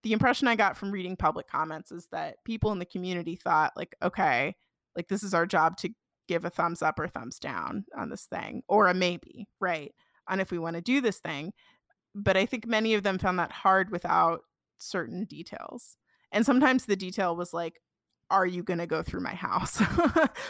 the 0.04 0.14
impression 0.14 0.48
I 0.48 0.56
got 0.56 0.78
from 0.78 0.92
reading 0.92 1.18
public 1.18 1.48
comments 1.48 1.92
is 1.92 2.08
that 2.12 2.44
people 2.46 2.72
in 2.72 2.80
the 2.80 2.86
community 2.86 3.36
thought, 3.36 3.74
like, 3.76 3.96
okay, 4.02 4.56
like 4.96 5.08
this 5.08 5.24
is 5.24 5.34
our 5.34 5.48
job 5.48 5.78
to 5.78 5.90
give 6.28 6.46
a 6.46 6.50
thumbs 6.52 6.82
up 6.82 7.00
or 7.00 7.08
thumbs 7.08 7.40
down 7.40 7.86
on 7.98 8.10
this 8.10 8.26
thing, 8.26 8.62
or 8.68 8.88
a 8.88 8.94
maybe, 8.94 9.48
right? 9.60 9.92
On 10.28 10.40
if 10.40 10.52
we 10.52 10.60
want 10.60 10.76
to 10.76 10.82
do 10.82 11.02
this 11.02 11.20
thing. 11.20 11.52
But 12.14 12.38
I 12.38 12.46
think 12.46 12.68
many 12.68 12.94
of 12.94 13.04
them 13.04 13.18
found 13.18 13.40
that 13.40 13.52
hard 13.52 13.90
without 13.90 14.42
certain 14.78 15.26
details. 15.26 15.98
And 16.32 16.46
sometimes 16.46 16.86
the 16.86 16.96
detail 16.96 17.36
was 17.36 17.54
like, 17.54 17.80
are 18.34 18.48
you 18.48 18.64
going 18.64 18.80
to 18.80 18.88
go 18.88 19.04
through 19.04 19.22
my 19.22 19.36
house? 19.36 19.82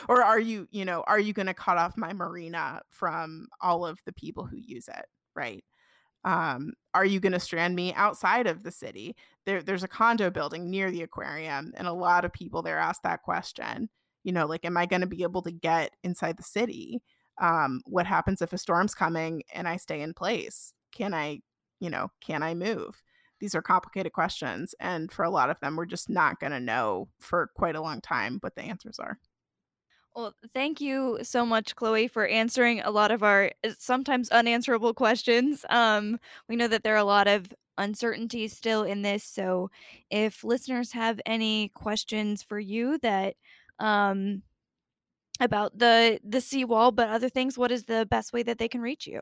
Or 0.07 0.23
are 0.23 0.39
you 0.39 0.67
you 0.71 0.85
know 0.85 1.03
are 1.07 1.19
you 1.19 1.33
going 1.33 1.47
to 1.47 1.53
cut 1.53 1.77
off 1.77 1.97
my 1.97 2.13
marina 2.13 2.81
from 2.89 3.47
all 3.61 3.85
of 3.85 3.99
the 4.05 4.13
people 4.13 4.45
who 4.45 4.57
use 4.57 4.87
it 4.87 5.05
right? 5.35 5.63
Um, 6.25 6.73
are 6.93 7.05
you 7.05 7.19
going 7.19 7.33
to 7.33 7.39
strand 7.39 7.75
me 7.75 7.93
outside 7.95 8.47
of 8.47 8.63
the 8.63 8.71
city? 8.71 9.15
There, 9.45 9.61
there's 9.61 9.83
a 9.83 9.89
condo 9.89 10.29
building 10.29 10.69
near 10.69 10.89
the 10.89 11.03
aquarium 11.03 11.73
and 11.75 11.87
a 11.87 11.93
lot 11.93 12.23
of 12.25 12.31
people 12.31 12.61
there 12.61 12.79
ask 12.79 13.01
that 13.01 13.23
question 13.23 13.89
you 14.23 14.31
know 14.31 14.45
like 14.45 14.63
am 14.63 14.77
i 14.77 14.85
going 14.85 15.01
to 15.01 15.07
be 15.07 15.23
able 15.23 15.41
to 15.43 15.51
get 15.51 15.91
inside 16.03 16.37
the 16.37 16.43
city? 16.43 17.01
Um, 17.41 17.81
what 17.85 18.05
happens 18.05 18.41
if 18.41 18.53
a 18.53 18.57
storm's 18.57 18.95
coming 18.95 19.43
and 19.53 19.67
i 19.67 19.77
stay 19.77 20.01
in 20.01 20.13
place? 20.13 20.73
Can 20.91 21.13
i 21.13 21.41
you 21.79 21.89
know 21.89 22.09
can 22.21 22.43
i 22.43 22.53
move 22.53 23.01
these 23.43 23.55
are 23.55 23.61
complicated 23.61 24.13
questions. 24.13 24.73
And 24.79 25.11
for 25.11 25.25
a 25.25 25.29
lot 25.29 25.49
of 25.49 25.59
them, 25.59 25.75
we're 25.75 25.85
just 25.85 26.09
not 26.09 26.39
going 26.39 26.53
to 26.53 26.61
know 26.61 27.09
for 27.19 27.49
quite 27.57 27.75
a 27.75 27.81
long 27.81 27.99
time 27.99 28.37
what 28.39 28.55
the 28.55 28.61
answers 28.61 28.99
are. 28.99 29.19
Well, 30.15 30.33
thank 30.53 30.79
you 30.79 31.19
so 31.23 31.45
much, 31.45 31.75
Chloe, 31.75 32.07
for 32.07 32.25
answering 32.25 32.79
a 32.79 32.89
lot 32.89 33.11
of 33.11 33.21
our 33.21 33.51
eh, 33.65 33.73
sometimes 33.77 34.29
unanswerable 34.29 34.93
questions. 34.93 35.65
Um, 35.69 36.21
we 36.47 36.55
know 36.55 36.69
that 36.69 36.83
there 36.83 36.93
are 36.93 36.99
a 36.99 37.03
lot 37.03 37.27
of 37.27 37.53
uncertainties 37.77 38.55
still 38.55 38.83
in 38.83 39.01
this. 39.01 39.25
So 39.25 39.69
if 40.09 40.45
listeners 40.45 40.93
have 40.93 41.19
any 41.25 41.67
questions 41.75 42.43
for 42.43 42.59
you 42.59 42.97
that 42.99 43.35
um, 43.77 44.41
about 45.41 45.77
the 45.77 46.21
the 46.23 46.39
seawall, 46.39 46.93
but 46.93 47.09
other 47.09 47.27
things, 47.27 47.57
what 47.57 47.73
is 47.73 47.83
the 47.83 48.07
best 48.09 48.31
way 48.31 48.43
that 48.43 48.57
they 48.57 48.69
can 48.69 48.79
reach 48.79 49.05
you? 49.05 49.19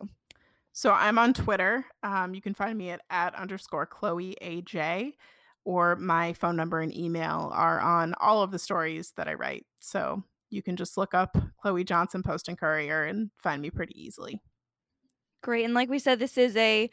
So 0.74 0.92
I'm 0.92 1.18
on 1.18 1.34
Twitter. 1.34 1.86
Um, 2.04 2.34
you 2.34 2.42
can 2.42 2.54
find 2.54 2.78
me 2.78 2.92
at 2.92 3.02
at 3.10 3.36
underscore 3.36 3.86
Chloe 3.86 4.36
AJ, 4.42 5.14
or 5.66 5.96
my 5.98 6.34
phone 6.34 6.56
number 6.56 6.80
and 6.80 6.96
email 6.96 7.52
are 7.54 7.80
on 7.80 8.14
all 8.20 8.42
of 8.42 8.52
the 8.52 8.60
stories 8.60 9.14
that 9.18 9.28
I 9.28 9.34
write. 9.34 9.66
So 9.80 10.24
you 10.50 10.62
can 10.62 10.76
just 10.76 10.98
look 10.98 11.14
up 11.14 11.38
Chloe 11.62 11.84
Johnson 11.84 12.24
Post 12.24 12.48
and 12.48 12.58
Courier 12.58 13.06
and 13.06 13.32
find 13.38 13.62
me 13.62 13.70
pretty 13.70 14.02
easily. 14.02 14.42
Great. 15.44 15.66
And 15.66 15.74
like 15.74 15.90
we 15.90 15.98
said, 15.98 16.20
this 16.20 16.38
is 16.38 16.56
a 16.56 16.90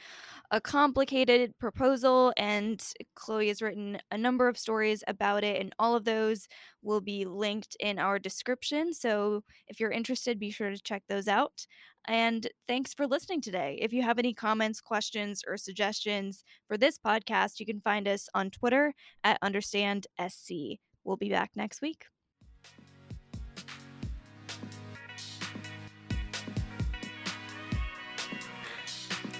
a 0.50 0.60
complicated 0.62 1.52
proposal, 1.58 2.32
and 2.38 2.82
Chloe 3.14 3.48
has 3.48 3.60
written 3.60 3.98
a 4.10 4.16
number 4.16 4.48
of 4.48 4.56
stories 4.56 5.04
about 5.06 5.44
it, 5.44 5.60
and 5.60 5.74
all 5.78 5.94
of 5.94 6.06
those 6.06 6.48
will 6.80 7.02
be 7.02 7.26
linked 7.26 7.76
in 7.80 7.98
our 7.98 8.18
description. 8.18 8.94
So 8.94 9.44
if 9.66 9.78
you're 9.78 9.90
interested, 9.90 10.38
be 10.38 10.50
sure 10.50 10.70
to 10.70 10.80
check 10.80 11.02
those 11.06 11.28
out. 11.28 11.66
And 12.06 12.48
thanks 12.66 12.94
for 12.94 13.06
listening 13.06 13.40
today. 13.40 13.78
If 13.80 13.92
you 13.92 14.02
have 14.02 14.18
any 14.18 14.32
comments, 14.32 14.80
questions, 14.80 15.42
or 15.46 15.56
suggestions 15.56 16.42
for 16.66 16.78
this 16.78 16.98
podcast, 16.98 17.60
you 17.60 17.66
can 17.66 17.80
find 17.80 18.08
us 18.08 18.28
on 18.34 18.50
Twitter 18.50 18.94
at 19.24 19.40
UnderstandSC. 19.42 20.78
We'll 21.04 21.16
be 21.16 21.30
back 21.30 21.50
next 21.54 21.82
week. 21.82 22.04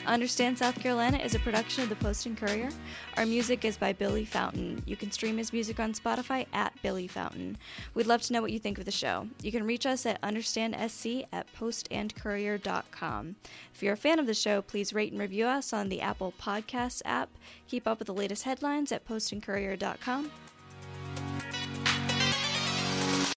Understand 0.09 0.57
South 0.57 0.81
Carolina 0.81 1.19
is 1.19 1.35
a 1.35 1.39
production 1.39 1.83
of 1.83 1.91
the 1.91 1.97
Post 1.97 2.25
and 2.25 2.35
Courier. 2.35 2.71
Our 3.19 3.27
music 3.27 3.67
is 3.67 3.77
by 3.77 3.93
Billy 3.93 4.25
Fountain. 4.25 4.83
You 4.87 4.97
can 4.97 5.11
stream 5.11 5.37
his 5.37 5.53
music 5.53 5.79
on 5.79 5.93
Spotify 5.93 6.47
at 6.55 6.73
Billy 6.83 7.07
Fountain. 7.07 7.59
We'd 7.93 8.07
love 8.07 8.23
to 8.23 8.33
know 8.33 8.41
what 8.41 8.51
you 8.51 8.59
think 8.59 8.79
of 8.79 8.87
the 8.87 8.91
show. 8.91 9.29
You 9.43 9.53
can 9.53 9.67
reach 9.67 9.85
us 9.85 10.07
at 10.07 10.19
understandsc 10.23 11.27
at 11.31 11.47
postandcourier.com. 11.55 13.37
If 13.75 13.83
you're 13.83 13.93
a 13.93 13.99
fan 13.99 14.19
of 14.19 14.27
the 14.27 14.33
show, 14.33 14.63
please 14.63 14.95
rate 14.95 15.13
and 15.13 15.21
review 15.21 15.45
us 15.47 15.75
on 15.75 15.91
the 15.91 16.01
Apple 16.01 16.33
Podcasts 16.41 17.03
app. 17.05 17.29
Keep 17.69 17.87
up 17.87 17.99
with 17.99 18.07
the 18.07 18.15
latest 18.15 18.45
headlines 18.45 18.93
at 18.93 19.07
postandcourier.com. 19.07 20.31